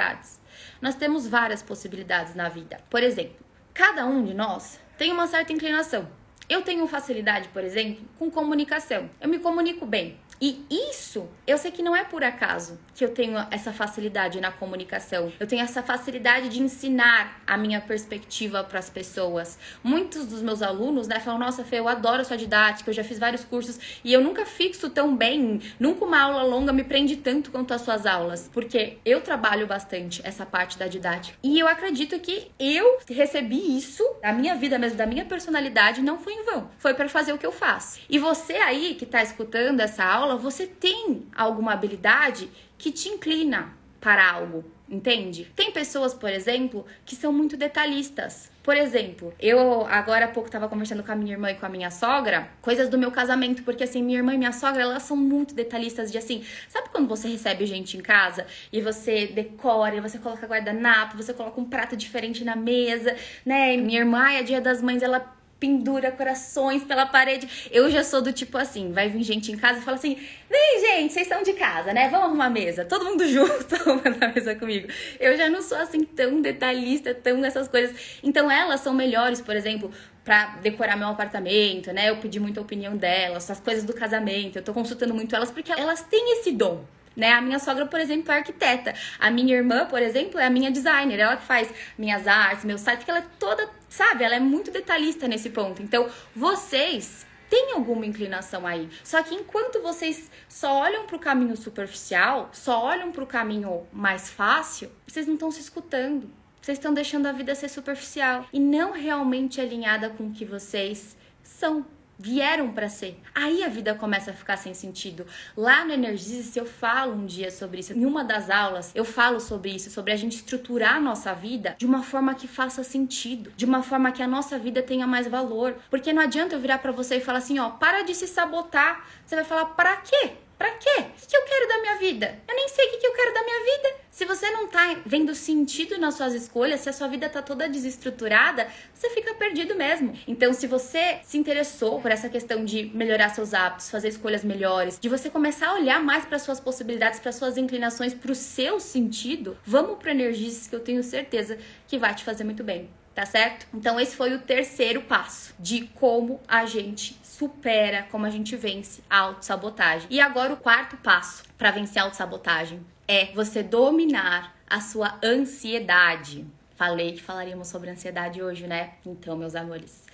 [0.81, 2.79] Nós temos várias possibilidades na vida.
[2.91, 6.09] Por exemplo, cada um de nós tem uma certa inclinação.
[6.49, 9.09] Eu tenho facilidade, por exemplo, com comunicação.
[9.21, 10.19] Eu me comunico bem.
[10.47, 14.53] E isso, eu sei que não é por acaso que eu tenho essa facilidade na
[14.53, 15.33] comunicação.
[15.41, 19.59] Eu tenho essa facilidade de ensinar a minha perspectiva para as pessoas.
[19.83, 23.19] Muitos dos meus alunos, né, falam: "Nossa, Fê, eu adoro sua didática, eu já fiz
[23.19, 27.51] vários cursos e eu nunca fixo tão bem, nunca uma aula longa me prende tanto
[27.51, 31.39] quanto as suas aulas", porque eu trabalho bastante essa parte da didática.
[31.43, 36.19] E eu acredito que eu recebi isso da minha vida mesmo, da minha personalidade, não
[36.19, 36.69] foi em vão.
[36.77, 37.99] Foi para fazer o que eu faço.
[38.11, 43.73] E você aí que está escutando essa aula você tem alguma habilidade que te inclina
[44.01, 45.51] para algo, entende?
[45.57, 48.51] Tem pessoas, por exemplo, que são muito detalhistas.
[48.63, 51.69] Por exemplo, eu agora há pouco estava conversando com a minha irmã e com a
[51.71, 55.17] minha sogra, coisas do meu casamento, porque assim, minha irmã e minha sogra, elas são
[55.17, 60.19] muito detalhistas de assim, sabe quando você recebe gente em casa e você decora, você
[60.19, 63.77] coloca guardanapo, você coloca um prato diferente na mesa, né?
[63.77, 67.69] Minha irmã, é dia das mães, ela pendura corações pela parede.
[67.73, 70.19] Eu já sou do tipo assim, vai vir gente em casa e fala assim:
[70.51, 72.09] vem, gente, vocês são de casa, né?
[72.11, 72.85] Vamos arrumar mesa.
[72.85, 73.75] Todo mundo junto
[74.19, 74.89] na mesa comigo.
[75.19, 77.97] Eu já não sou assim tão detalhista, tão essas coisas.
[78.23, 79.91] Então elas são melhores, por exemplo,
[80.23, 82.11] para decorar meu apartamento, né?
[82.11, 84.57] Eu pedi muita opinião delas, as coisas do casamento.
[84.57, 86.85] Eu tô consultando muito elas porque elas têm esse dom
[87.17, 87.33] né?
[87.33, 88.95] A minha sogra, por exemplo, é arquiteta.
[89.19, 91.19] A minha irmã, por exemplo, é a minha designer.
[91.19, 94.25] Ela que faz minhas artes, meu site, porque ela é toda, sabe?
[94.25, 95.81] Ela é muito detalhista nesse ponto.
[95.81, 98.89] Então, vocês têm alguma inclinação aí.
[99.05, 103.87] Só que enquanto vocês só olham para o caminho superficial, só olham para o caminho
[103.93, 106.29] mais fácil, vocês não estão se escutando.
[106.61, 111.17] Vocês estão deixando a vida ser superficial e não realmente alinhada com o que vocês
[111.43, 111.87] são
[112.19, 113.21] vieram para ser.
[113.35, 115.27] Aí a vida começa a ficar sem sentido.
[115.57, 117.93] Lá no Energize eu falo um dia sobre isso.
[117.93, 121.75] Em uma das aulas eu falo sobre isso, sobre a gente estruturar a nossa vida
[121.79, 125.27] de uma forma que faça sentido, de uma forma que a nossa vida tenha mais
[125.27, 125.77] valor.
[125.91, 129.07] Porque não adianta eu virar para você e falar assim, ó, para de se sabotar.
[129.25, 130.44] Você vai falar, para quê?
[130.59, 131.01] Pra quê?
[131.01, 132.39] O que eu quero da minha vida?
[132.47, 134.05] Eu nem sei o que eu quero da minha vida.
[134.11, 137.69] Se você não tá vendo sentido nas suas escolhas, se a sua vida tá toda
[137.69, 140.17] desestruturada, você fica perdido mesmo.
[140.29, 145.01] Então, se você se interessou por essa questão de melhorar seus hábitos, fazer escolhas melhores,
[145.01, 148.79] de você começar a olhar mais para suas possibilidades, para suas inclinações, para o seu
[148.79, 153.25] sentido, vamos para energias que eu tenho certeza que vai te fazer muito bem tá
[153.25, 153.67] certo?
[153.73, 159.03] Então esse foi o terceiro passo de como a gente supera, como a gente vence
[159.11, 160.07] a autossabotagem.
[160.09, 166.47] E agora o quarto passo para vencer a autossabotagem é você dominar a sua ansiedade.
[166.77, 168.95] Falei que falaríamos sobre ansiedade hoje, né?
[169.05, 170.05] Então, meus amores,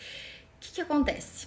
[0.57, 1.47] o que, que acontece?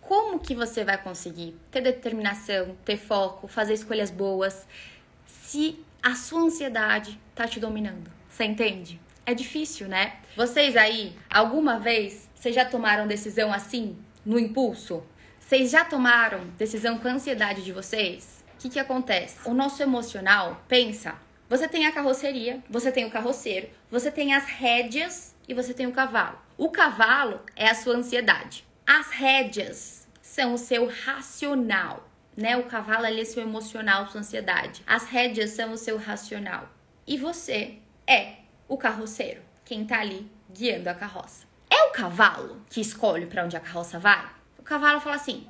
[0.00, 4.66] Como que você vai conseguir ter determinação, ter foco, fazer escolhas boas
[5.26, 8.10] se a sua ansiedade tá te dominando?
[8.28, 9.00] Você entende?
[9.24, 10.16] É difícil, né?
[10.36, 15.02] Vocês aí, alguma vez, vocês já tomaram decisão assim, no impulso?
[15.38, 18.44] Vocês já tomaram decisão com a ansiedade de vocês?
[18.54, 19.48] O que, que acontece?
[19.48, 21.14] O nosso emocional pensa:
[21.48, 25.86] você tem a carroceria, você tem o carroceiro, você tem as rédeas e você tem
[25.86, 26.38] o cavalo.
[26.56, 28.64] O cavalo é a sua ansiedade.
[28.86, 32.56] As rédeas são o seu racional, né?
[32.56, 34.82] O cavalo ali é seu emocional, sua ansiedade.
[34.86, 36.68] As rédeas são o seu racional.
[37.06, 41.43] E você é o carroceiro, quem tá ali guiando a carroça.
[41.74, 44.24] É o cavalo que escolhe para onde a carroça vai?
[44.56, 45.44] O cavalo fala assim: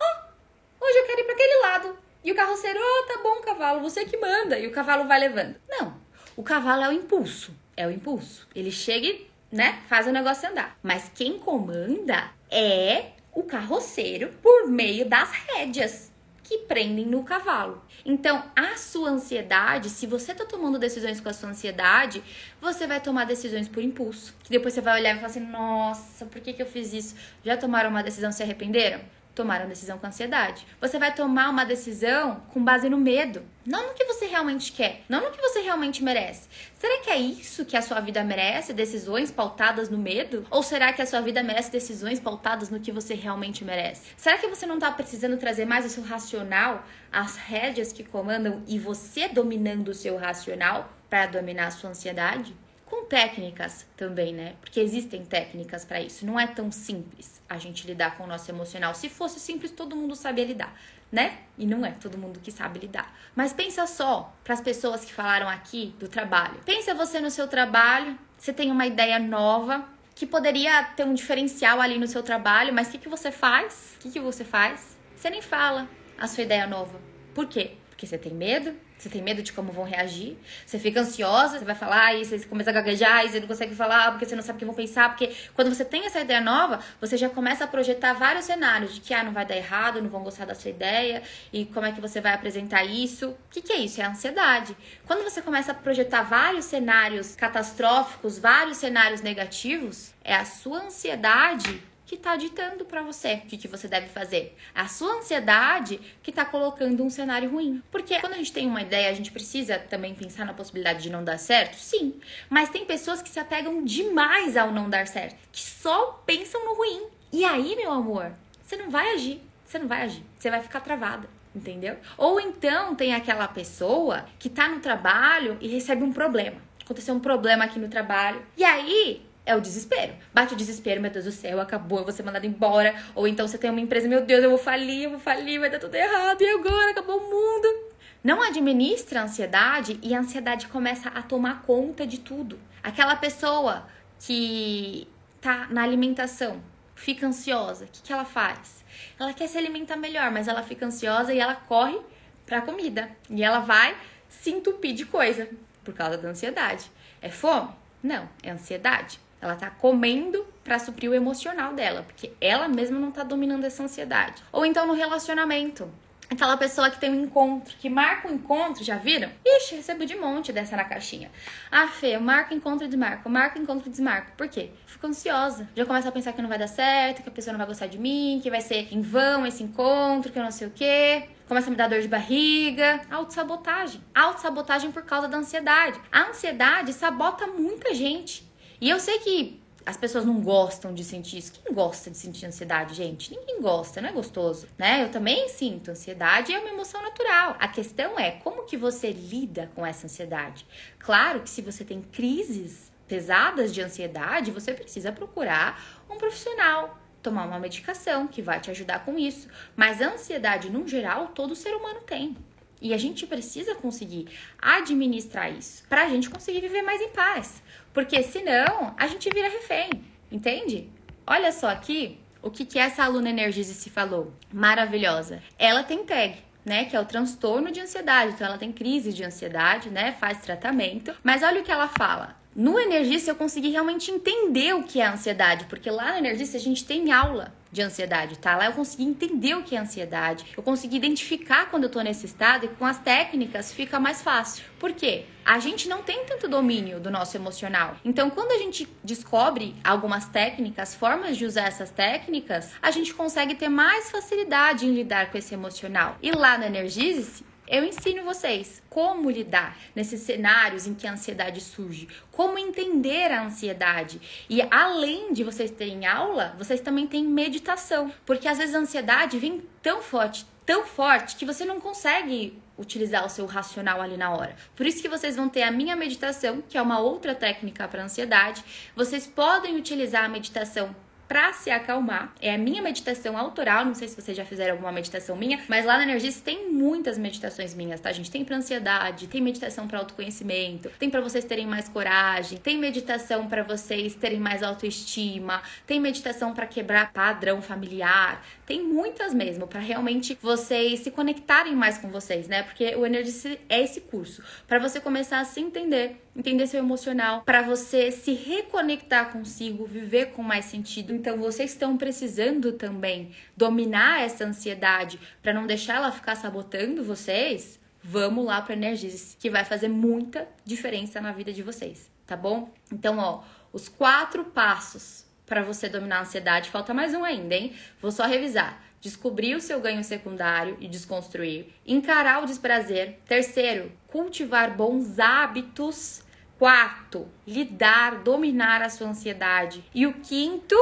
[0.00, 1.98] oh, hoje eu quero ir para aquele lado.
[2.24, 4.58] E o carroceiro, oh, tá bom, cavalo, você que manda.
[4.58, 5.54] E o cavalo vai levando.
[5.68, 5.94] Não.
[6.34, 7.54] O cavalo é o impulso.
[7.76, 8.48] É o impulso.
[8.54, 10.78] Ele chega e, né, faz o negócio andar.
[10.82, 16.10] Mas quem comanda é o carroceiro por meio das rédeas
[16.46, 17.82] que prendem no cavalo.
[18.04, 22.22] Então, a sua ansiedade, se você tá tomando decisões com a sua ansiedade,
[22.60, 24.32] você vai tomar decisões por impulso.
[24.44, 27.16] Que depois você vai olhar e falar assim: nossa, por que, que eu fiz isso?
[27.44, 29.00] Já tomaram uma decisão e se arrependeram?
[29.36, 30.66] Tomaram decisão com ansiedade.
[30.80, 35.02] Você vai tomar uma decisão com base no medo, não no que você realmente quer,
[35.10, 36.48] não no que você realmente merece.
[36.78, 38.72] Será que é isso que a sua vida merece?
[38.72, 40.46] Decisões pautadas no medo?
[40.50, 44.08] Ou será que a sua vida merece decisões pautadas no que você realmente merece?
[44.16, 48.62] Será que você não está precisando trazer mais o seu racional, as rédeas que comandam
[48.66, 52.56] e você dominando o seu racional para dominar a sua ansiedade?
[52.86, 54.54] Com técnicas também, né?
[54.60, 56.24] Porque existem técnicas para isso.
[56.24, 58.94] Não é tão simples a gente lidar com o nosso emocional.
[58.94, 60.74] Se fosse simples, todo mundo sabia lidar,
[61.10, 61.40] né?
[61.58, 63.12] E não é todo mundo que sabe lidar.
[63.34, 66.60] Mas pensa só para as pessoas que falaram aqui do trabalho.
[66.64, 69.84] Pensa você no seu trabalho, você tem uma ideia nova
[70.14, 73.96] que poderia ter um diferencial ali no seu trabalho, mas o que, que você faz?
[73.96, 74.96] O que, que você faz?
[75.14, 76.98] Você nem fala a sua ideia nova.
[77.34, 77.72] Por quê?
[77.90, 81.64] Porque você tem medo, você tem medo de como vão reagir, você fica ansiosa, você
[81.64, 84.42] vai falar e você começa a gaguejar e você não consegue falar porque você não
[84.42, 85.10] sabe o que vão pensar.
[85.10, 89.00] Porque quando você tem essa ideia nova, você já começa a projetar vários cenários de
[89.00, 91.22] que ah, não vai dar errado, não vão gostar da sua ideia
[91.52, 93.30] e como é que você vai apresentar isso.
[93.30, 94.00] O que, que é isso?
[94.00, 94.76] É a ansiedade.
[95.06, 101.82] Quando você começa a projetar vários cenários catastróficos, vários cenários negativos, é a sua ansiedade
[102.06, 104.56] que está ditando para você o que, que você deve fazer.
[104.74, 107.82] A sua ansiedade que está colocando um cenário ruim.
[107.90, 111.10] Porque quando a gente tem uma ideia, a gente precisa também pensar na possibilidade de
[111.10, 111.74] não dar certo?
[111.74, 112.14] Sim.
[112.48, 116.74] Mas tem pessoas que se apegam demais ao não dar certo, que só pensam no
[116.74, 117.08] ruim.
[117.32, 118.32] E aí, meu amor,
[118.62, 119.42] você não vai agir.
[119.64, 120.22] Você não vai agir.
[120.38, 121.96] Você vai ficar travada entendeu?
[122.18, 126.60] Ou então tem aquela pessoa que tá no trabalho e recebe um problema.
[126.84, 128.42] Aconteceu um problema aqui no trabalho.
[128.56, 130.12] E aí é o desespero.
[130.34, 132.94] Bate o desespero, meu Deus do céu, acabou, eu vou ser mandado embora.
[133.14, 135.70] Ou então você tem uma empresa, meu Deus, eu vou falir, eu vou falir, vai
[135.70, 136.90] dar tudo errado, e agora?
[136.90, 137.86] Acabou o mundo.
[138.22, 142.58] Não administra a ansiedade e a ansiedade começa a tomar conta de tudo.
[142.82, 143.86] Aquela pessoa
[144.18, 145.06] que
[145.40, 146.60] tá na alimentação,
[146.96, 148.84] fica ansiosa, o que, que ela faz?
[149.18, 152.00] Ela quer se alimentar melhor, mas ela fica ansiosa e ela corre
[152.44, 153.10] pra comida.
[153.30, 153.96] E ela vai
[154.28, 155.48] se entupir de coisa
[155.84, 156.90] por causa da ansiedade.
[157.22, 157.70] É fome?
[158.02, 159.20] Não, é ansiedade.
[159.46, 163.84] Ela tá comendo para suprir o emocional dela, porque ela mesma não tá dominando essa
[163.84, 164.42] ansiedade.
[164.50, 165.88] Ou então no relacionamento.
[166.28, 169.30] Aquela pessoa que tem um encontro, que marca um encontro, já viram?
[169.44, 171.30] Ixi, recebo de monte dessa na caixinha.
[171.70, 174.32] Ah, Fê, eu marco encontro e desmarco, marco encontro e desmarco.
[174.36, 174.70] Por quê?
[174.86, 175.68] Fico ansiosa.
[175.76, 177.86] Já começo a pensar que não vai dar certo, que a pessoa não vai gostar
[177.86, 181.28] de mim, que vai ser em vão esse encontro, que eu não sei o quê.
[181.46, 183.00] Começa a me dar dor de barriga.
[183.08, 184.02] Autossabotagem.
[184.12, 186.00] Autossabotagem por causa da ansiedade.
[186.10, 188.45] A ansiedade sabota muita gente.
[188.80, 191.52] E eu sei que as pessoas não gostam de sentir isso.
[191.52, 193.30] Quem gosta de sentir ansiedade, gente?
[193.30, 195.04] Ninguém gosta, não é gostoso, né?
[195.04, 197.56] Eu também sinto ansiedade, é uma emoção natural.
[197.60, 200.66] A questão é como que você lida com essa ansiedade.
[200.98, 207.46] Claro que se você tem crises pesadas de ansiedade, você precisa procurar um profissional, tomar
[207.46, 209.48] uma medicação que vai te ajudar com isso.
[209.76, 212.36] Mas a ansiedade, no geral, todo ser humano tem.
[212.80, 217.62] E a gente precisa conseguir administrar isso para a gente conseguir viver mais em paz.
[217.96, 219.88] Porque senão a gente vira refém,
[220.30, 220.90] entende?
[221.26, 224.34] Olha só aqui o que, que essa aluna Energize se falou.
[224.52, 225.42] Maravilhosa.
[225.58, 228.34] Ela tem TAG, né, que é o transtorno de ansiedade.
[228.34, 231.14] Então ela tem crise de ansiedade, né, faz tratamento.
[231.24, 232.36] Mas olha o que ela fala.
[232.54, 236.60] No Energista eu consegui realmente entender o que é ansiedade, porque lá no Energista a
[236.60, 238.56] gente tem aula de ansiedade, tá?
[238.56, 242.24] Lá eu consegui entender o que é ansiedade, eu consegui identificar quando eu tô nesse
[242.24, 244.64] estado e com as técnicas fica mais fácil.
[244.78, 245.26] Por quê?
[245.44, 247.96] A gente não tem tanto domínio do nosso emocional.
[248.02, 253.54] Então, quando a gente descobre algumas técnicas, formas de usar essas técnicas, a gente consegue
[253.54, 256.16] ter mais facilidade em lidar com esse emocional.
[256.22, 261.60] E lá no Energize-se, eu ensino vocês como lidar nesses cenários em que a ansiedade
[261.60, 264.20] surge, como entender a ansiedade.
[264.48, 269.38] E além de vocês terem aula, vocês também têm meditação, porque às vezes a ansiedade
[269.38, 274.30] vem tão forte, tão forte que você não consegue utilizar o seu racional ali na
[274.30, 274.54] hora.
[274.74, 278.04] Por isso que vocês vão ter a minha meditação, que é uma outra técnica para
[278.04, 278.62] ansiedade.
[278.94, 280.94] Vocês podem utilizar a meditação
[281.28, 282.32] para se acalmar.
[282.40, 285.84] É a minha meditação autoral, não sei se vocês já fizeram alguma meditação minha, mas
[285.84, 288.30] lá na Energis tem muitas meditações minhas, tá, gente?
[288.30, 293.48] Tem para ansiedade, tem meditação para autoconhecimento, tem para vocês terem mais coragem, tem meditação
[293.48, 299.80] para vocês terem mais autoestima, tem meditação para quebrar padrão familiar, tem muitas mesmo para
[299.80, 302.64] realmente vocês se conectarem mais com vocês, né?
[302.64, 307.42] Porque o Energis é esse curso para você começar a se entender, entender seu emocional,
[307.42, 314.22] para você se reconectar consigo, viver com mais sentido então vocês estão precisando também dominar
[314.22, 317.78] essa ansiedade para não deixar ela ficar sabotando vocês.
[318.02, 322.72] Vamos lá para Energize, que vai fazer muita diferença na vida de vocês, tá bom?
[322.92, 323.42] Então, ó,
[323.72, 327.72] os quatro passos para você dominar a ansiedade, falta mais um ainda, hein?
[328.00, 333.20] Vou só revisar descobrir o seu ganho secundário e desconstruir, encarar o desprazer.
[333.24, 336.24] Terceiro, cultivar bons hábitos.
[336.58, 339.84] Quarto, lidar, dominar a sua ansiedade.
[339.94, 340.74] E o quinto,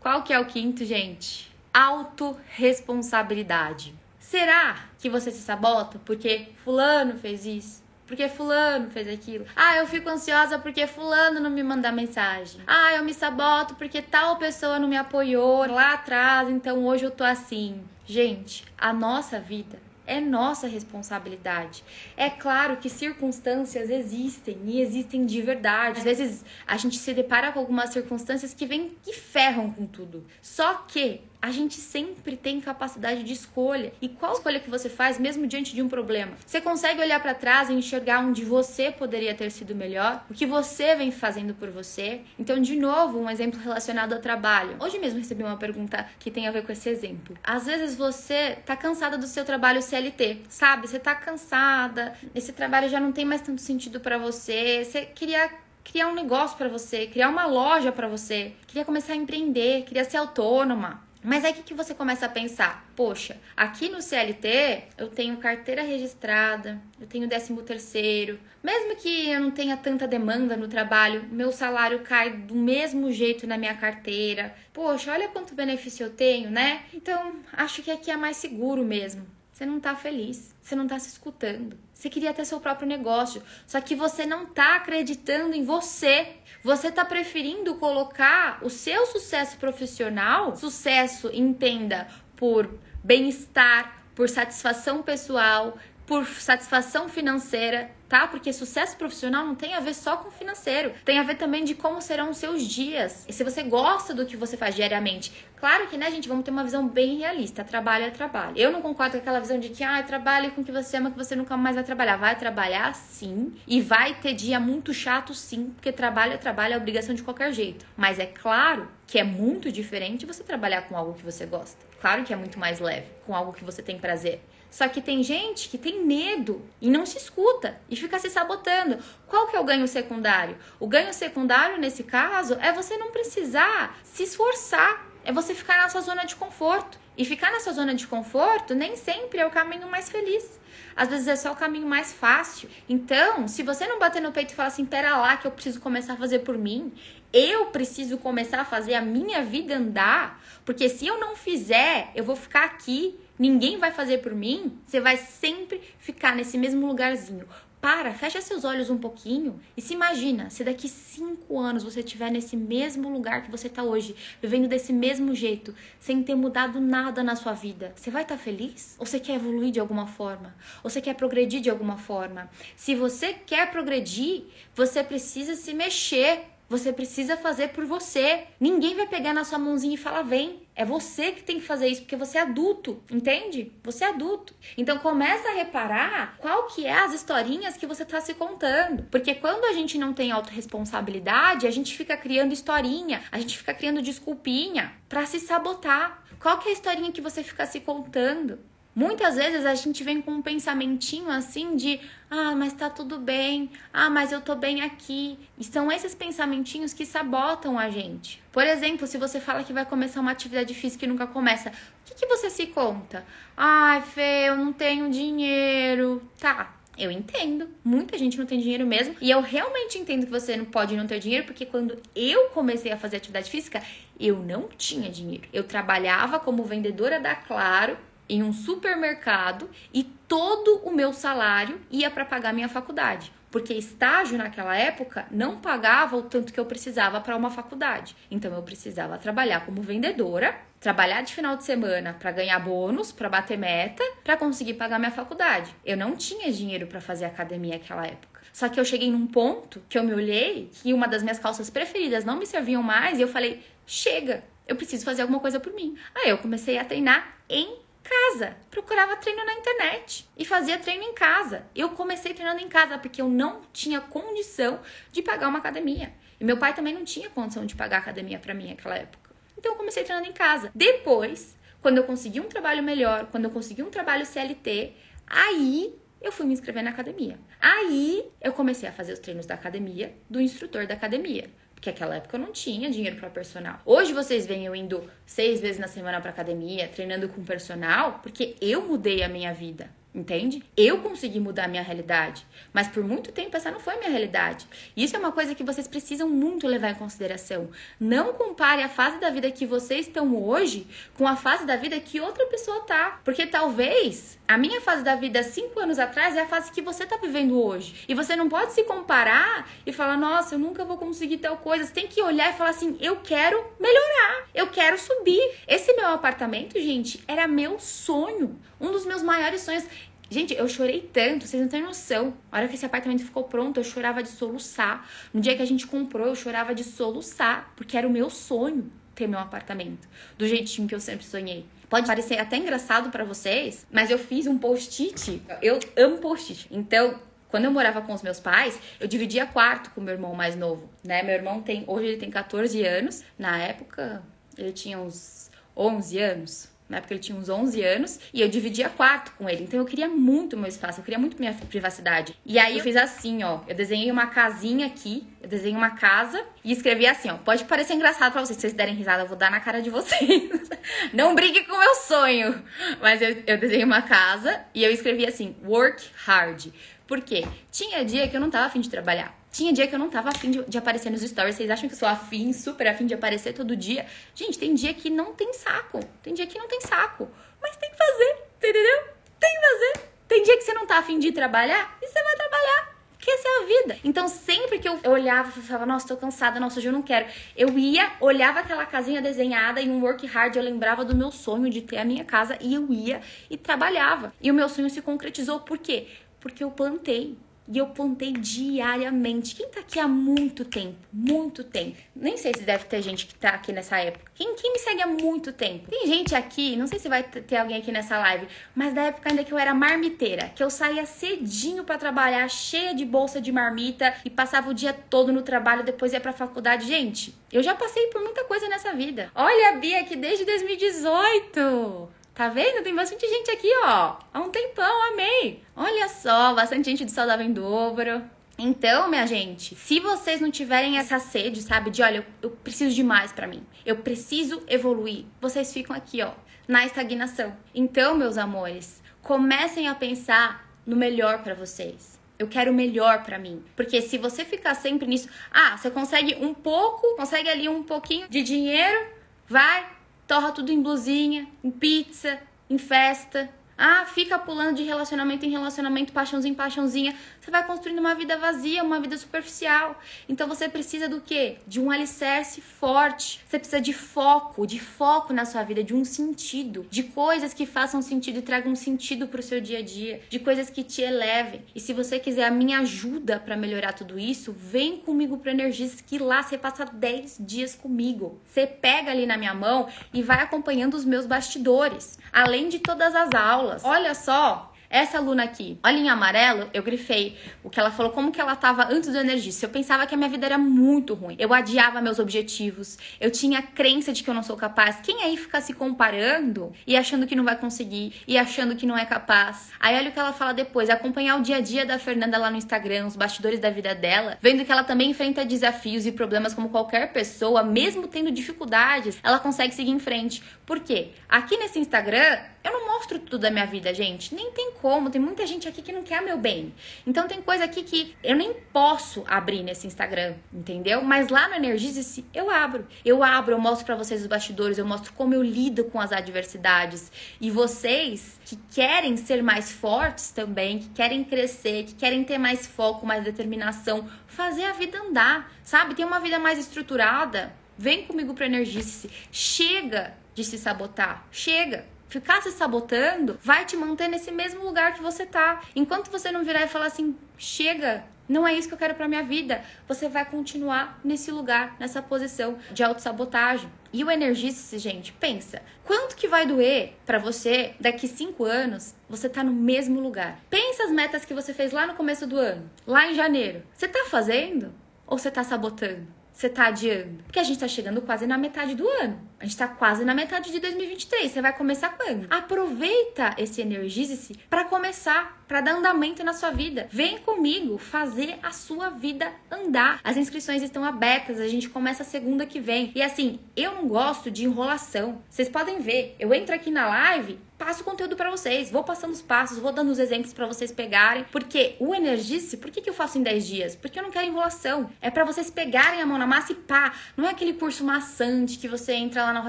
[0.00, 1.54] qual que é o quinto, gente?
[1.72, 3.94] Autoresponsabilidade.
[4.18, 7.83] Será que você se sabota porque fulano fez isso?
[8.06, 9.46] Porque fulano fez aquilo.
[9.56, 12.60] Ah, eu fico ansiosa porque fulano não me manda mensagem.
[12.66, 17.10] Ah, eu me saboto porque tal pessoa não me apoiou lá atrás, então hoje eu
[17.10, 17.82] tô assim.
[18.06, 21.82] Gente, a nossa vida é nossa responsabilidade.
[22.16, 25.98] É claro que circunstâncias existem e existem de verdade.
[25.98, 30.24] Às vezes a gente se depara com algumas circunstâncias que vêm e ferram com tudo.
[30.42, 33.92] Só que a gente sempre tem capacidade de escolha.
[34.00, 36.32] E qual escolha que você faz mesmo diante de um problema?
[36.46, 40.24] Você consegue olhar para trás e enxergar onde você poderia ter sido melhor?
[40.30, 42.22] O que você vem fazendo por você?
[42.38, 44.78] Então, de novo, um exemplo relacionado ao trabalho.
[44.80, 47.36] Hoje mesmo recebi uma pergunta que tem a ver com esse exemplo.
[47.44, 50.88] Às vezes você tá cansada do seu trabalho CLT, sabe?
[50.88, 54.82] Você tá cansada, esse trabalho já não tem mais tanto sentido para você.
[54.82, 55.50] Você queria
[55.84, 60.04] criar um negócio para você, criar uma loja para você, queria começar a empreender, queria
[60.04, 61.04] ser autônoma.
[61.24, 62.86] Mas aí que você começa a pensar?
[62.94, 69.40] Poxa, aqui no CLT eu tenho carteira registrada, eu tenho 13 terceiro, mesmo que eu
[69.40, 74.54] não tenha tanta demanda no trabalho, meu salário cai do mesmo jeito na minha carteira.
[74.70, 76.82] Poxa, olha quanto benefício eu tenho, né?
[76.92, 79.26] Então, acho que aqui é mais seguro mesmo.
[79.50, 81.78] Você não tá feliz, você não tá se escutando.
[81.94, 86.34] Você queria ter seu próprio negócio, só que você não tá acreditando em você.
[86.64, 95.76] Você tá preferindo colocar o seu sucesso profissional, sucesso entenda por bem-estar, por satisfação pessoal,
[96.06, 98.26] por satisfação financeira, tá?
[98.26, 101.74] Porque sucesso profissional não tem a ver só com financeiro, tem a ver também de
[101.74, 103.24] como serão os seus dias.
[103.28, 105.32] E se você gosta do que você faz diariamente.
[105.56, 107.64] Claro que, né, gente, vamos ter uma visão bem realista.
[107.64, 108.56] Trabalho é trabalho.
[108.56, 111.10] Eu não concordo com aquela visão de que, ah, trabalhe com o que você ama,
[111.10, 112.16] que você nunca mais vai trabalhar.
[112.16, 113.54] Vai trabalhar sim.
[113.66, 117.52] E vai ter dia muito chato sim, porque trabalho é trabalho, é obrigação de qualquer
[117.52, 117.86] jeito.
[117.96, 121.78] Mas é claro que é muito diferente você trabalhar com algo que você gosta.
[122.00, 124.42] Claro que é muito mais leve, com algo que você tem prazer.
[124.74, 128.98] Só que tem gente que tem medo e não se escuta e fica se sabotando.
[129.28, 130.58] Qual que é o ganho secundário?
[130.80, 135.88] O ganho secundário nesse caso é você não precisar se esforçar, é você ficar na
[135.88, 136.98] sua zona de conforto.
[137.16, 140.58] E ficar na sua zona de conforto nem sempre é o caminho mais feliz.
[140.96, 142.68] Às vezes é só o caminho mais fácil.
[142.88, 145.80] Então, se você não bater no peito e falar assim, pera lá que eu preciso
[145.80, 146.92] começar a fazer por mim,
[147.34, 152.22] eu preciso começar a fazer a minha vida andar, porque se eu não fizer, eu
[152.22, 157.46] vou ficar aqui ninguém vai fazer por mim, você vai sempre ficar nesse mesmo lugarzinho,
[157.80, 162.30] Para, fecha seus olhos um pouquinho e se imagina se daqui cinco anos você estiver
[162.30, 167.22] nesse mesmo lugar que você está hoje, vivendo desse mesmo jeito, sem ter mudado nada
[167.22, 167.92] na sua vida.
[167.94, 168.96] Você vai estar tá feliz?
[168.98, 170.54] Ou você quer evoluir de alguma forma?
[170.82, 172.48] Ou você quer progredir de alguma forma?
[172.74, 178.44] Se você quer progredir, você precisa se mexer você precisa fazer por você.
[178.58, 180.62] Ninguém vai pegar na sua mãozinha e falar vem.
[180.74, 183.72] É você que tem que fazer isso porque você é adulto, entende?
[183.82, 184.54] Você é adulto.
[184.76, 189.04] Então começa a reparar qual que é as historinhas que você está se contando.
[189.04, 193.72] Porque quando a gente não tem autorresponsabilidade, a gente fica criando historinha, a gente fica
[193.72, 196.24] criando desculpinha para se sabotar.
[196.40, 198.58] Qual que é a historinha que você fica se contando?
[198.94, 203.70] Muitas vezes a gente vem com um pensamentinho assim de ah, mas tá tudo bem,
[203.92, 205.36] ah, mas eu tô bem aqui.
[205.58, 208.40] E são esses pensamentinhos que sabotam a gente.
[208.52, 211.72] Por exemplo, se você fala que vai começar uma atividade física e nunca começa, o
[212.04, 213.24] que, que você se conta?
[213.56, 216.22] Ai, Fê, eu não tenho dinheiro.
[216.38, 217.68] Tá, eu entendo.
[217.82, 219.16] Muita gente não tem dinheiro mesmo.
[219.20, 222.92] E eu realmente entendo que você não pode não ter dinheiro, porque quando eu comecei
[222.92, 223.82] a fazer atividade física,
[224.20, 225.48] eu não tinha dinheiro.
[225.52, 227.96] Eu trabalhava como vendedora da Claro
[228.28, 233.32] em um supermercado e todo o meu salário ia para pagar minha faculdade.
[233.50, 238.16] Porque estágio naquela época não pagava o tanto que eu precisava para uma faculdade.
[238.28, 243.28] Então eu precisava trabalhar como vendedora, trabalhar de final de semana para ganhar bônus, para
[243.28, 245.74] bater meta, para conseguir pagar minha faculdade.
[245.84, 248.40] Eu não tinha dinheiro para fazer academia naquela época.
[248.52, 251.70] Só que eu cheguei num ponto que eu me olhei que uma das minhas calças
[251.70, 255.72] preferidas não me serviam mais e eu falei: chega, eu preciso fazer alguma coisa por
[255.72, 255.96] mim.
[256.14, 258.56] Aí eu comecei a treinar em casa.
[258.70, 261.66] Procurava treino na internet e fazia treino em casa.
[261.74, 264.80] Eu comecei treinando em casa porque eu não tinha condição
[265.10, 266.12] de pagar uma academia.
[266.38, 269.30] E meu pai também não tinha condição de pagar academia para mim naquela época.
[269.56, 270.70] Então eu comecei treinando em casa.
[270.74, 274.94] Depois, quando eu consegui um trabalho melhor, quando eu consegui um trabalho CLT,
[275.26, 277.38] aí eu fui me inscrever na academia.
[277.60, 281.50] Aí eu comecei a fazer os treinos da academia, do instrutor da academia
[281.84, 283.78] que aquela época eu não tinha dinheiro para personal.
[283.84, 288.56] Hoje vocês veem eu indo seis vezes na semana para academia, treinando com personal, porque
[288.58, 289.90] eu mudei a minha vida.
[290.14, 290.62] Entende?
[290.76, 294.10] Eu consegui mudar a minha realidade, mas por muito tempo essa não foi a minha
[294.10, 294.64] realidade.
[294.96, 297.68] Isso é uma coisa que vocês precisam muito levar em consideração.
[297.98, 300.86] Não compare a fase da vida que vocês estão hoje
[301.18, 305.16] com a fase da vida que outra pessoa tá, porque talvez a minha fase da
[305.16, 308.04] vida cinco anos atrás é a fase que você tá vivendo hoje.
[308.06, 311.86] E você não pode se comparar e falar, nossa, eu nunca vou conseguir tal coisa.
[311.86, 315.40] Você tem que olhar e falar assim, eu quero melhorar, eu quero subir.
[315.66, 318.60] Esse meu apartamento, gente, era meu sonho.
[318.84, 319.84] Um dos meus maiores sonhos.
[320.28, 322.34] Gente, eu chorei tanto, vocês não têm noção.
[322.52, 325.08] A hora que esse apartamento ficou pronto, eu chorava de soluçar.
[325.32, 328.92] No dia que a gente comprou, eu chorava de soluçar, porque era o meu sonho
[329.14, 330.06] ter meu apartamento,
[330.36, 331.64] do jeitinho que eu sempre sonhei.
[331.88, 335.40] Pode parecer até engraçado para vocês, mas eu fiz um post-it.
[335.62, 336.66] Eu amo post-it.
[336.70, 337.18] Então,
[337.48, 340.90] quando eu morava com os meus pais, eu dividia quarto com meu irmão mais novo,
[341.02, 341.22] né?
[341.22, 343.22] Meu irmão tem, hoje ele tem 14 anos.
[343.38, 344.22] Na época,
[344.58, 346.73] ele tinha uns 11 anos.
[346.94, 349.64] Na época ele tinha uns 11 anos e eu dividia quarto com ele.
[349.64, 352.38] Então eu queria muito meu espaço, eu queria muito minha privacidade.
[352.46, 353.62] E aí eu fiz assim, ó.
[353.66, 357.36] Eu desenhei uma casinha aqui, eu desenhei uma casa e escrevi assim, ó.
[357.36, 359.90] Pode parecer engraçado pra vocês, se vocês derem risada, eu vou dar na cara de
[359.90, 360.68] vocês.
[361.12, 362.62] Não brigue com o meu sonho.
[363.00, 366.66] Mas eu, eu desenhei uma casa e eu escrevi assim: work hard.
[367.08, 367.44] Por quê?
[367.72, 369.36] Tinha dia que eu não tava afim de trabalhar.
[369.54, 371.54] Tinha dia que eu não tava afim de, de aparecer nos stories.
[371.54, 374.04] Vocês acham que eu sou afim, super afim de aparecer todo dia?
[374.34, 376.00] Gente, tem dia que não tem saco.
[376.24, 377.30] Tem dia que não tem saco.
[377.62, 379.04] Mas tem que fazer, entendeu?
[379.38, 380.10] Tem que fazer.
[380.26, 382.98] Tem dia que você não tá afim de trabalhar e você vai trabalhar.
[383.16, 383.98] Que essa é a vida.
[384.02, 387.26] Então, sempre que eu olhava e falava, nossa, tô cansada, nossa, hoje eu não quero.
[387.56, 391.70] Eu ia, olhava aquela casinha desenhada em um work hard, eu lembrava do meu sonho
[391.70, 394.34] de ter a minha casa e eu ia e trabalhava.
[394.42, 395.60] E o meu sonho se concretizou.
[395.60, 396.08] Por quê?
[396.40, 397.38] Porque eu plantei.
[397.66, 399.54] E eu plantei diariamente.
[399.54, 400.96] Quem tá aqui há muito tempo?
[401.10, 401.96] Muito tempo.
[402.14, 404.30] Nem sei se deve ter gente que tá aqui nessa época.
[404.34, 405.90] Quem, quem me segue há muito tempo?
[405.90, 409.30] Tem gente aqui, não sei se vai ter alguém aqui nessa live, mas da época
[409.30, 413.50] ainda que eu era marmiteira, que eu saía cedinho para trabalhar, cheia de bolsa de
[413.50, 416.86] marmita e passava o dia todo no trabalho, depois ia pra faculdade.
[416.86, 419.30] Gente, eu já passei por muita coisa nessa vida.
[419.34, 422.08] Olha a Bia aqui desde 2018.
[422.34, 422.82] Tá vendo?
[422.82, 424.16] Tem bastante gente aqui, ó.
[424.32, 425.62] Há um tempão, amei.
[425.76, 428.22] Olha só, bastante gente do Saudável em Dobro.
[428.58, 432.94] Então, minha gente, se vocês não tiverem essa sede, sabe, de olha, eu, eu preciso
[432.94, 436.32] de mais para mim, eu preciso evoluir, vocês ficam aqui, ó,
[436.66, 437.56] na estagnação.
[437.74, 442.20] Então, meus amores, comecem a pensar no melhor para vocês.
[442.38, 443.64] Eu quero o melhor para mim.
[443.76, 448.28] Porque se você ficar sempre nisso, ah, você consegue um pouco, consegue ali um pouquinho
[448.28, 449.06] de dinheiro,
[449.48, 449.86] vai,
[450.26, 453.50] torra tudo em blusinha, em pizza, em festa.
[453.76, 457.14] Ah, fica pulando de relacionamento em relacionamento, paixãozinho, paixãozinha.
[457.44, 460.00] Você vai construindo uma vida vazia, uma vida superficial.
[460.26, 461.58] Então você precisa do quê?
[461.66, 463.38] De um alicerce forte.
[463.46, 467.66] Você precisa de foco, de foco na sua vida, de um sentido, de coisas que
[467.66, 471.62] façam sentido e tragam sentido pro seu dia a dia, de coisas que te elevem.
[471.74, 476.00] E se você quiser a minha ajuda para melhorar tudo isso, vem comigo pro Energis
[476.00, 478.40] que lá você passa 10 dias comigo.
[478.46, 483.14] Você pega ali na minha mão e vai acompanhando os meus bastidores, além de todas
[483.14, 483.84] as aulas.
[483.84, 488.30] Olha só, essa aluna aqui, olha em amarelo, eu grifei o que ela falou, como
[488.30, 489.66] que ela tava antes do Energista.
[489.66, 491.34] Eu pensava que a minha vida era muito ruim.
[491.36, 492.96] Eu adiava meus objetivos.
[493.20, 495.00] Eu tinha crença de que eu não sou capaz.
[495.02, 498.96] Quem aí fica se comparando e achando que não vai conseguir e achando que não
[498.96, 499.72] é capaz?
[499.80, 502.48] Aí olha o que ela fala depois, acompanhar o dia a dia da Fernanda lá
[502.48, 506.54] no Instagram, os bastidores da vida dela, vendo que ela também enfrenta desafios e problemas
[506.54, 510.40] como qualquer pessoa, mesmo tendo dificuldades, ela consegue seguir em frente.
[510.64, 511.08] Por quê?
[511.28, 514.32] Aqui nesse Instagram, eu não mostro tudo da minha vida, gente.
[514.32, 514.83] Nem tem como.
[515.10, 516.74] Tem muita gente aqui que não quer meu bem.
[517.06, 521.02] Então tem coisa aqui que eu nem posso abrir nesse Instagram, entendeu?
[521.02, 522.86] Mas lá no Energize eu abro.
[523.02, 526.12] Eu abro, eu mostro para vocês os bastidores, eu mostro como eu lido com as
[526.12, 527.10] adversidades.
[527.40, 532.66] E vocês que querem ser mais fortes também, que querem crescer, que querem ter mais
[532.66, 535.94] foco, mais determinação, fazer a vida andar, sabe?
[535.94, 537.54] Ter uma vida mais estruturada.
[537.78, 539.08] Vem comigo para Energize.
[539.32, 541.26] Chega de se sabotar.
[541.30, 545.62] Chega ficar se sabotando vai te manter nesse mesmo lugar que você tá.
[545.74, 549.08] Enquanto você não virar e falar assim, chega, não é isso que eu quero para
[549.08, 553.68] minha vida, você vai continuar nesse lugar, nessa posição de autossabotagem.
[553.92, 559.28] E o energize gente, pensa, quanto que vai doer para você daqui cinco anos você
[559.28, 560.38] tá no mesmo lugar?
[560.48, 563.64] Pensa as metas que você fez lá no começo do ano, lá em janeiro.
[563.74, 564.72] Você tá fazendo
[565.04, 566.06] ou você tá sabotando?
[566.34, 567.22] Você tá adiando?
[567.22, 569.20] Porque a gente tá chegando quase na metade do ano.
[569.38, 571.30] A gente tá quase na metade de 2023.
[571.30, 572.26] Você vai começar quando?
[572.28, 576.88] Aproveita esse Energize-se para começar, para dar andamento na sua vida.
[576.90, 580.00] Vem comigo fazer a sua vida andar.
[580.02, 582.90] As inscrições estão abertas, a gente começa segunda que vem.
[582.96, 585.22] E assim, eu não gosto de enrolação.
[585.30, 589.12] Vocês podem ver, eu entro aqui na live, passo o conteúdo para vocês, vou passando
[589.12, 592.90] os passos, vou dando os exemplos para vocês pegarem, porque o Energize, por que, que
[592.90, 593.74] eu faço em 10 dias?
[593.74, 594.90] Porque eu não quero enrolação.
[595.00, 596.92] É para vocês pegarem a mão na massa e pá.
[597.16, 599.48] Não é aquele curso maçante que você entra lá na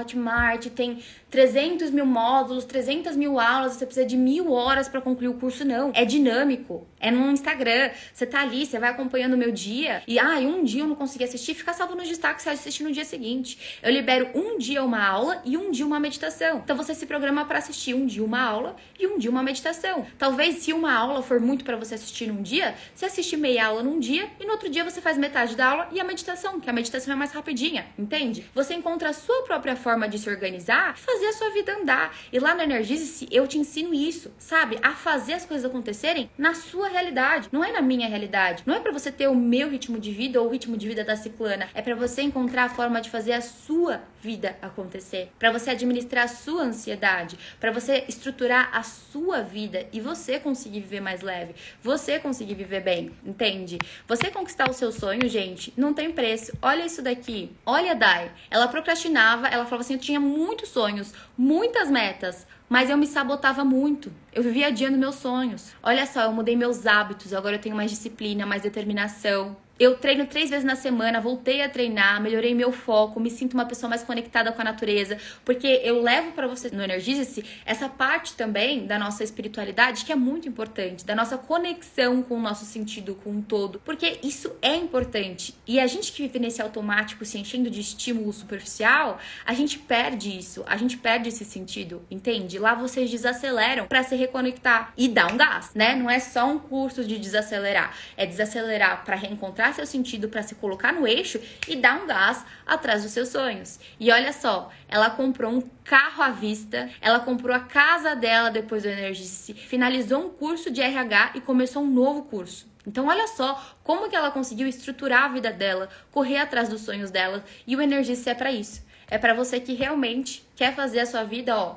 [0.00, 5.28] Hotmart, tem 300 mil módulos, 300 mil aulas, você precisa de mil horas para concluir
[5.28, 5.92] o curso, não.
[5.94, 7.90] É dinâmico, é no Instagram.
[8.14, 10.96] Você tá ali, você vai acompanhando o meu dia e, ah, um dia eu não
[10.96, 13.78] consegui assistir, fica salvo nos destaques, você assiste no dia seguinte.
[13.82, 16.62] Eu libero um dia uma aula e um dia uma meditação.
[16.64, 20.06] Então você se programa para assistir um dia uma aula e um dia uma meditação.
[20.18, 23.82] Talvez se uma aula for muito para você assistir num dia, você assiste meia aula
[23.82, 26.70] num dia e no outro dia você faz metade da aula e a meditação, que
[26.70, 28.46] a meditação é mais rapidinha, entende?
[28.54, 32.14] Você encontra a sua própria forma de se organizar fazer a sua vida andar.
[32.32, 34.78] E lá no Energize-se eu te ensino isso, sabe?
[34.82, 38.62] A fazer as coisas acontecerem na sua realidade, não é na minha realidade.
[38.66, 41.04] Não é para você ter o meu ritmo de vida ou o ritmo de vida
[41.04, 45.52] da ciclana, é para você encontrar a forma de fazer a sua vida acontecer, para
[45.52, 51.00] você administrar a sua ansiedade, para você estruturar a sua vida e você conseguir viver
[51.00, 53.78] mais leve, você conseguir viver bem, entende?
[54.06, 56.52] Você conquistar o seu sonho, gente, não tem preço.
[56.62, 57.50] Olha isso daqui.
[57.64, 58.32] Olha a Dai.
[58.50, 63.64] Ela procrastinava, ela falava assim: "Eu tinha muitos sonhos, muitas metas, mas eu me sabotava
[63.64, 64.12] muito.
[64.32, 65.74] Eu vivia adiando meus sonhos.
[65.82, 69.56] Olha só, eu mudei meus hábitos, agora eu tenho mais disciplina, mais determinação.
[69.78, 73.66] Eu treino três vezes na semana, voltei a treinar, melhorei meu foco, me sinto uma
[73.66, 78.32] pessoa mais conectada com a natureza, porque eu levo para você no Energize-se essa parte
[78.32, 83.16] também da nossa espiritualidade que é muito importante, da nossa conexão com o nosso sentido,
[83.16, 85.54] com o todo, porque isso é importante.
[85.66, 90.38] E a gente que vive nesse automático, se enchendo de estímulo superficial, a gente perde
[90.38, 92.58] isso, a gente perde esse sentido, entende?
[92.58, 95.94] Lá vocês desaceleram para se reconectar e dar um gás, né?
[95.94, 100.42] Não é só um curso de desacelerar, é desacelerar para reencontrar encontrar seu sentido para
[100.42, 103.78] se colocar no eixo e dar um gás atrás dos seus sonhos.
[103.98, 108.82] E olha só, ela comprou um carro à vista, ela comprou a casa dela depois
[108.82, 112.66] do Energize, finalizou um curso de RH e começou um novo curso.
[112.86, 117.10] Então olha só como que ela conseguiu estruturar a vida dela, correr atrás dos sonhos
[117.10, 118.84] dela, e o Energize é para isso.
[119.08, 121.76] É para você que realmente quer fazer a sua vida, ó,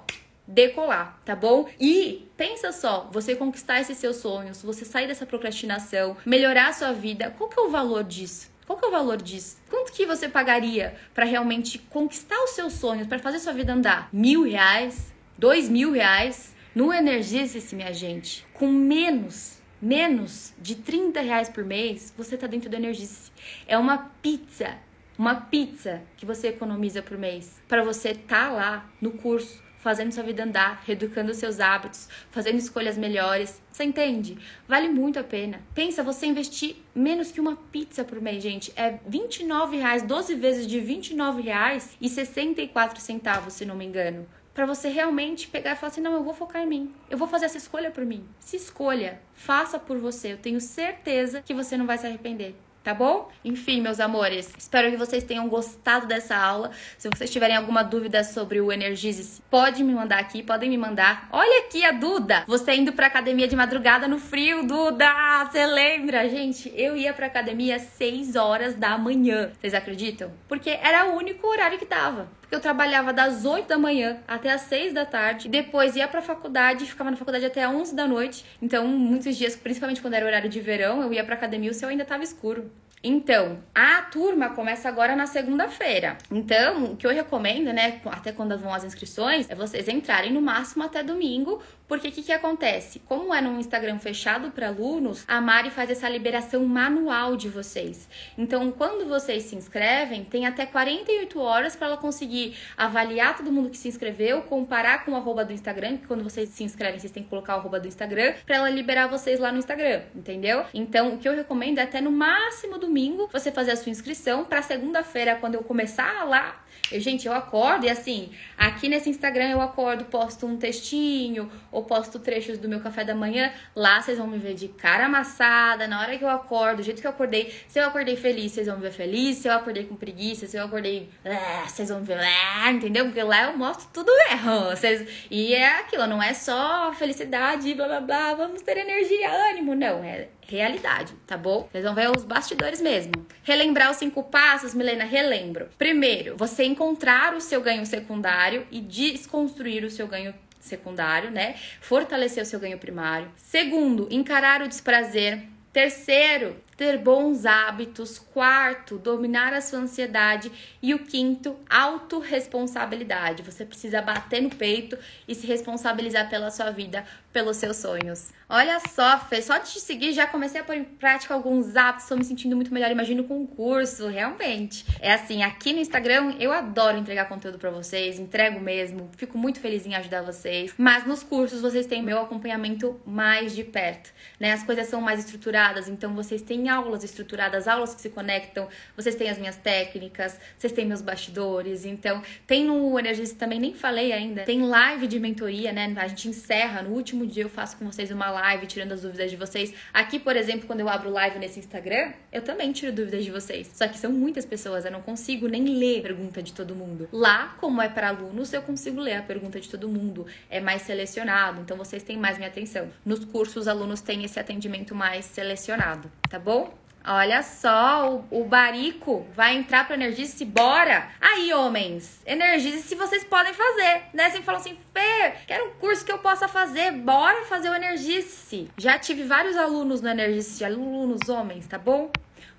[0.50, 1.70] decolar, tá bom?
[1.80, 6.92] E pensa só, você conquistar esses seus sonhos, você sair dessa procrastinação, melhorar a sua
[6.92, 8.50] vida, qual que é o valor disso?
[8.66, 9.58] Qual que é o valor disso?
[9.70, 14.10] Quanto que você pagaria para realmente conquistar os seus sonhos, para fazer sua vida andar?
[14.12, 15.14] Mil reais?
[15.38, 16.56] Dois mil reais?
[16.76, 22.70] No Energize-se, minha gente, com menos, menos de 30 reais por mês, você tá dentro
[22.70, 23.32] do Energize.
[23.68, 24.78] É uma pizza,
[25.18, 30.24] uma pizza que você economiza por mês para você tá lá no curso fazendo sua
[30.24, 33.62] vida andar, reeducando seus hábitos, fazendo escolhas melhores.
[33.72, 34.38] Você entende?
[34.68, 35.62] Vale muito a pena.
[35.74, 38.72] Pensa, você investir menos que uma pizza por mês, gente.
[38.76, 44.28] É 29 reais, 12 vezes de 29 reais e 64 centavos, se não me engano.
[44.54, 46.94] Para você realmente pegar e falar assim: não, eu vou focar em mim.
[47.10, 48.26] Eu vou fazer essa escolha por mim.
[48.40, 50.34] Se escolha, faça por você.
[50.34, 53.30] Eu tenho certeza que você não vai se arrepender tá bom?
[53.44, 56.72] Enfim, meus amores, espero que vocês tenham gostado dessa aula.
[56.98, 61.28] Se vocês tiverem alguma dúvida sobre o Energize, pode me mandar aqui, podem me mandar.
[61.32, 66.28] Olha aqui a Duda, você indo pra academia de madrugada no frio, Duda, você lembra?
[66.30, 70.32] Gente, eu ia pra academia às 6 horas da manhã, vocês acreditam?
[70.48, 74.50] Porque era o único horário que dava porque eu trabalhava das 8 da manhã até
[74.50, 78.44] as 6 da tarde, depois ia pra faculdade, ficava na faculdade até 11 da noite.
[78.60, 81.90] Então, muitos dias, principalmente quando era horário de verão, eu ia pra academia, o céu
[81.90, 82.72] ainda tava escuro.
[83.04, 86.18] Então, a turma começa agora na segunda-feira.
[86.32, 90.42] Então, o que eu recomendo, né, até quando vão as inscrições, é vocês entrarem no
[90.42, 93.00] máximo até domingo, porque o que, que acontece?
[93.00, 98.08] Como é num Instagram fechado para alunos, a Mari faz essa liberação manual de vocês.
[98.38, 103.72] Então, quando vocês se inscrevem, tem até 48 horas para ela conseguir avaliar todo mundo
[103.72, 107.12] que se inscreveu, comparar com o arroba do Instagram, que quando vocês se inscrevem, vocês
[107.12, 110.64] têm que colocar o arroba do Instagram, para ela liberar vocês lá no Instagram, entendeu?
[110.74, 113.92] Então, o que eu recomendo é até no máximo do domingo você fazer a sua
[113.92, 116.64] inscrição para segunda-feira, quando eu começar lá.
[116.92, 121.84] Eu, gente, eu acordo e assim, aqui nesse Instagram eu acordo, posto um textinho ou
[121.86, 123.52] posto trechos do meu café da manhã.
[123.76, 127.02] Lá vocês vão me ver de cara amassada, na hora que eu acordo, do jeito
[127.02, 127.54] que eu acordei.
[127.68, 129.38] Se eu acordei feliz, vocês vão me ver feliz.
[129.38, 133.06] Se eu acordei com preguiça, se eu acordei, ah, vocês vão me ver, ah, entendeu?
[133.06, 134.70] Porque lá eu mostro tudo erro.
[134.70, 135.08] Vocês...
[135.32, 140.04] E é aquilo, não é só felicidade, blá blá blá, vamos ter energia, ânimo, não.
[140.04, 141.70] É realidade, tá bom?
[141.72, 143.14] Vocês vão ver os bastidores mesmo.
[143.44, 145.70] Relembrar os cinco passos, Milena, relembro.
[145.78, 151.56] Primeiro, você encontrar o seu ganho secundário e desconstruir o seu ganho secundário, né?
[151.82, 153.32] Fortalecer o seu ganho primário.
[153.38, 155.48] Segundo, encarar o desprazer.
[155.72, 158.18] Terceiro, ter bons hábitos.
[158.18, 160.52] Quarto, dominar a sua ansiedade.
[160.82, 163.44] E o quinto, autorresponsabilidade.
[163.44, 164.98] Você precisa bater no peito
[165.28, 168.32] e se responsabilizar pela sua vida, pelos seus sonhos.
[168.52, 172.06] Olha só, Fê, só de te seguir já comecei a pôr em prática alguns hábitos,
[172.06, 174.84] estou me sentindo muito melhor, imagino com um curso, realmente.
[175.00, 179.60] É assim, aqui no Instagram eu adoro entregar conteúdo para vocês, entrego mesmo, fico muito
[179.60, 180.74] feliz em ajudar vocês.
[180.80, 184.52] Mas nos cursos vocês têm meu acompanhamento mais de perto, né?
[184.52, 189.14] As coisas são mais estruturadas, então vocês têm aulas estruturadas, aulas que se conectam, vocês
[189.14, 194.12] têm as minhas técnicas, vocês têm meus bastidores, então tem no Energista também, nem falei
[194.12, 195.94] ainda, tem live de mentoria, né?
[195.98, 199.30] A gente encerra no último dia eu faço com vocês uma live tirando as dúvidas
[199.30, 199.74] de vocês.
[199.94, 203.72] Aqui, por exemplo, quando eu abro live nesse Instagram, eu também tiro dúvidas de vocês.
[203.74, 207.08] Só que são muitas pessoas, eu não consigo nem ler a pergunta de todo mundo.
[207.12, 210.26] Lá, como é para alunos, eu consigo ler a pergunta de todo mundo.
[210.50, 212.90] É mais selecionado, então vocês têm mais minha atenção.
[213.06, 216.74] Nos cursos, os alunos têm esse atendimento mais selecionado, tá bom?
[217.06, 221.10] Olha só, o, o Barico vai entrar para Energize, bora!
[221.20, 224.30] Aí, homens, Energize se vocês podem fazer, né?
[224.30, 228.70] Você falou assim, Fê, quero um curso que eu possa fazer, bora fazer o Energize.
[228.78, 232.12] Já tive vários alunos no Energize, alunos homens, tá bom?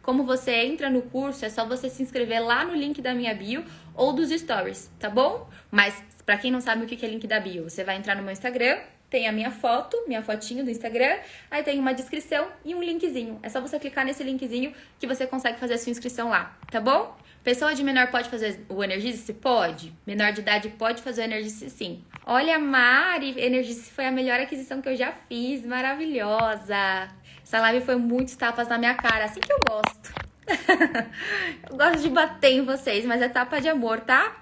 [0.02, 3.34] Como você entra no curso, é só você se inscrever lá no link da minha
[3.34, 3.64] bio
[3.94, 5.48] ou dos stories, tá bom?
[5.70, 8.22] Mas para quem não sabe o que é link da bio, você vai entrar no
[8.22, 8.78] meu Instagram,
[9.10, 11.18] tem a minha foto, minha fotinho do Instagram,
[11.50, 13.40] aí tem uma descrição e um linkzinho.
[13.42, 16.80] É só você clicar nesse linkzinho que você consegue fazer a sua inscrição lá, tá
[16.80, 17.14] bom?
[17.42, 19.32] Pessoa de menor pode fazer o Energize?
[19.32, 19.92] Pode.
[20.06, 22.04] Menor de idade pode fazer o Energize sim.
[22.26, 27.08] Olha, Mari, Energize foi a melhor aquisição que eu já fiz, maravilhosa.
[27.42, 30.12] Essa live foi muitos tapas na minha cara, assim que eu gosto.
[31.70, 34.36] eu gosto de bater em vocês, mas é tapa de amor, tá?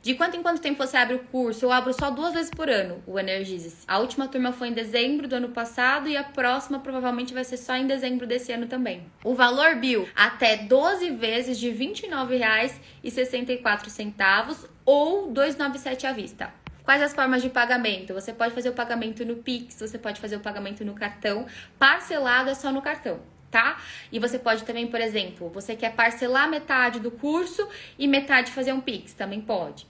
[0.00, 1.64] De quanto em quanto tempo você abre o curso?
[1.64, 3.78] Eu abro só duas vezes por ano o Energize.
[3.86, 7.56] A última turma foi em dezembro do ano passado e a próxima provavelmente vai ser
[7.56, 9.02] só em dezembro desse ano também.
[9.24, 16.52] O valor, Bill, até 12 vezes de R$ 29,64 ou 297 à vista.
[16.84, 18.14] Quais as formas de pagamento?
[18.14, 21.46] Você pode fazer o pagamento no Pix, você pode fazer o pagamento no cartão.
[21.78, 23.20] Parcelado é só no cartão
[23.50, 23.78] tá?
[24.12, 27.66] E você pode também, por exemplo, você quer parcelar metade do curso
[27.98, 29.86] e metade fazer um Pix, também pode.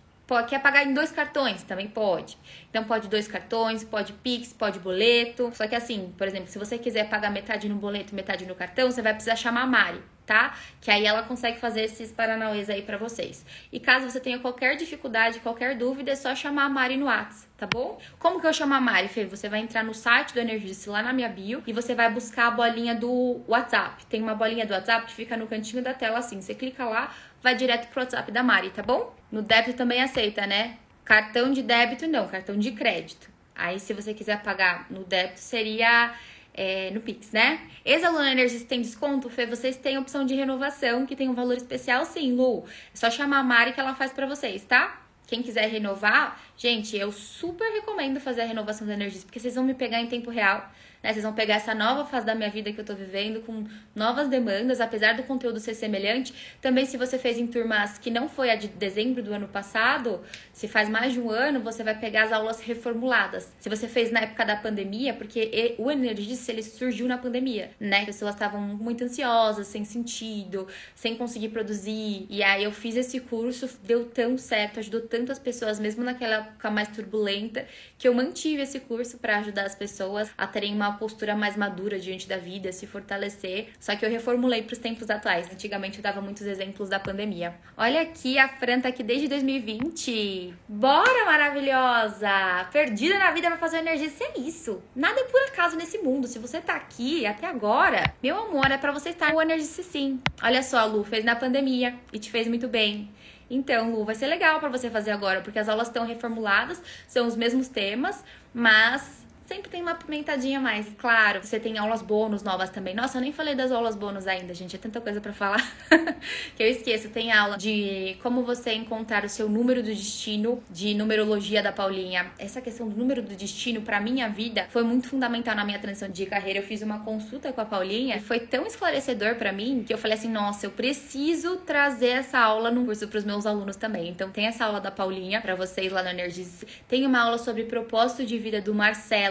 [0.46, 1.62] Quer pagar em dois cartões?
[1.62, 2.36] Também pode.
[2.70, 5.50] Então pode dois cartões, pode Pix, pode boleto.
[5.54, 8.90] Só que assim, por exemplo, se você quiser pagar metade no boleto, metade no cartão,
[8.90, 10.54] você vai precisar chamar a Mari tá?
[10.82, 13.44] Que aí ela consegue fazer esses paranauês aí para vocês.
[13.72, 17.48] E caso você tenha qualquer dificuldade, qualquer dúvida, é só chamar a Mari no WhatsApp,
[17.56, 17.98] tá bom?
[18.18, 19.24] Como que eu chamo a Mari, Fê?
[19.24, 22.48] Você vai entrar no site do Energize lá na minha bio e você vai buscar
[22.48, 24.04] a bolinha do WhatsApp.
[24.06, 26.42] Tem uma bolinha do WhatsApp que fica no cantinho da tela assim.
[26.42, 27.10] Você clica lá,
[27.42, 29.14] vai direto pro WhatsApp da Mari, tá bom?
[29.32, 30.76] No débito também aceita, né?
[31.08, 33.30] Cartão de débito não, cartão de crédito.
[33.54, 36.14] Aí, se você quiser pagar no débito, seria
[36.52, 37.66] é, no Pix, né?
[37.82, 39.46] Ex-Aluna Energies tem desconto, Fê?
[39.46, 42.66] Vocês têm opção de renovação, que tem um valor especial sim, Lu.
[42.92, 45.00] É só chamar a Mari que ela faz para vocês, tá?
[45.26, 49.64] Quem quiser renovar, gente, eu super recomendo fazer a renovação da Energies, porque vocês vão
[49.64, 50.70] me pegar em tempo real.
[51.02, 51.12] Né?
[51.12, 53.64] Vocês vão pegar essa nova fase da minha vida que eu tô vivendo com
[53.94, 56.34] novas demandas, apesar do conteúdo ser semelhante.
[56.60, 60.20] Também, se você fez em turmas que não foi a de dezembro do ano passado,
[60.52, 63.52] se faz mais de um ano, você vai pegar as aulas reformuladas.
[63.60, 68.00] Se você fez na época da pandemia, porque o Energis ele surgiu na pandemia, né?
[68.00, 72.26] As pessoas estavam muito ansiosas, sem sentido, sem conseguir produzir.
[72.28, 76.70] E aí eu fiz esse curso, deu tão certo, ajudou tantas pessoas, mesmo naquela época
[76.70, 77.66] mais turbulenta,
[77.96, 81.98] que eu mantive esse curso para ajudar as pessoas a terem uma postura mais madura
[81.98, 83.68] diante da vida, se fortalecer.
[83.78, 85.50] Só que eu reformulei para os tempos atuais.
[85.52, 87.54] Antigamente eu dava muitos exemplos da pandemia.
[87.76, 90.54] Olha aqui, a Fran tá aqui desde 2020.
[90.68, 92.66] Bora, maravilhosa!
[92.72, 94.82] Perdida na vida pra fazer energia, isso é isso.
[94.94, 96.26] Nada é por acaso nesse mundo.
[96.26, 100.20] Se você tá aqui até agora, meu amor, é para você estar no Energize sim.
[100.42, 103.10] Olha só, Lu, fez na pandemia e te fez muito bem.
[103.50, 107.26] Então, Lu, vai ser legal para você fazer agora, porque as aulas estão reformuladas, são
[107.26, 110.86] os mesmos temas, mas sempre tem uma pimentadinha mais.
[110.98, 112.94] Claro, você tem aulas bônus novas também.
[112.94, 114.76] Nossa, eu nem falei das aulas bônus ainda, gente.
[114.76, 115.66] É tanta coisa para falar
[116.54, 117.08] que eu esqueço.
[117.08, 122.30] Tem aula de como você encontrar o seu número do destino, de numerologia da Paulinha.
[122.38, 126.10] Essa questão do número do destino para minha vida foi muito fundamental na minha transição
[126.10, 126.58] de carreira.
[126.58, 129.98] Eu fiz uma consulta com a Paulinha e foi tão esclarecedor para mim que eu
[129.98, 134.10] falei assim: "Nossa, eu preciso trazer essa aula no curso para os meus alunos também".
[134.10, 136.66] Então tem essa aula da Paulinha para vocês lá no Energies.
[136.86, 138.74] Tem uma aula sobre propósito de vida do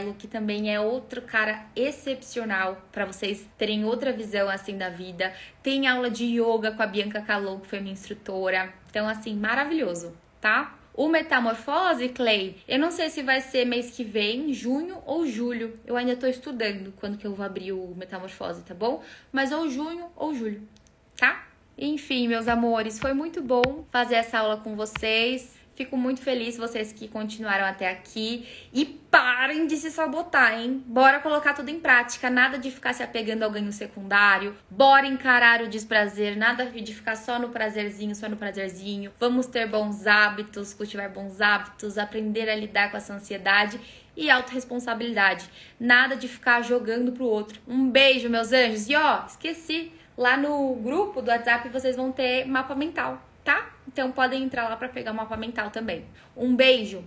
[0.08, 5.34] Marcelo que também é outro cara excepcional para vocês terem outra visão assim da vida.
[5.62, 8.74] Tem aula de yoga com a Bianca Calou, que foi minha instrutora.
[8.90, 10.76] Então, assim, maravilhoso, tá?
[10.94, 15.80] O Metamorfose, Clay, eu não sei se vai ser mês que vem, junho ou julho.
[15.86, 19.04] Eu ainda tô estudando quando que eu vou abrir o Metamorfose, tá bom?
[19.32, 20.68] Mas ou junho ou julho,
[21.16, 21.48] tá?
[21.78, 25.56] Enfim, meus amores, foi muito bom fazer essa aula com vocês.
[25.78, 30.84] Fico muito feliz vocês que continuaram até aqui e parem de se sabotar, hein?
[30.88, 34.58] Bora colocar tudo em prática, nada de ficar se apegando ao ganho secundário.
[34.72, 39.14] Bora encarar o desprazer, nada de ficar só no prazerzinho, só no prazerzinho.
[39.20, 43.80] Vamos ter bons hábitos, cultivar bons hábitos, aprender a lidar com essa ansiedade
[44.16, 45.48] e autorresponsabilidade.
[45.80, 47.62] Nada de ficar jogando pro outro.
[47.68, 48.90] Um beijo, meus anjos.
[48.90, 53.70] E ó, esqueci, lá no grupo do WhatsApp vocês vão ter mapa mental tá?
[53.88, 56.04] Então podem entrar lá para pegar o mapa mental também.
[56.36, 57.02] Um beijo!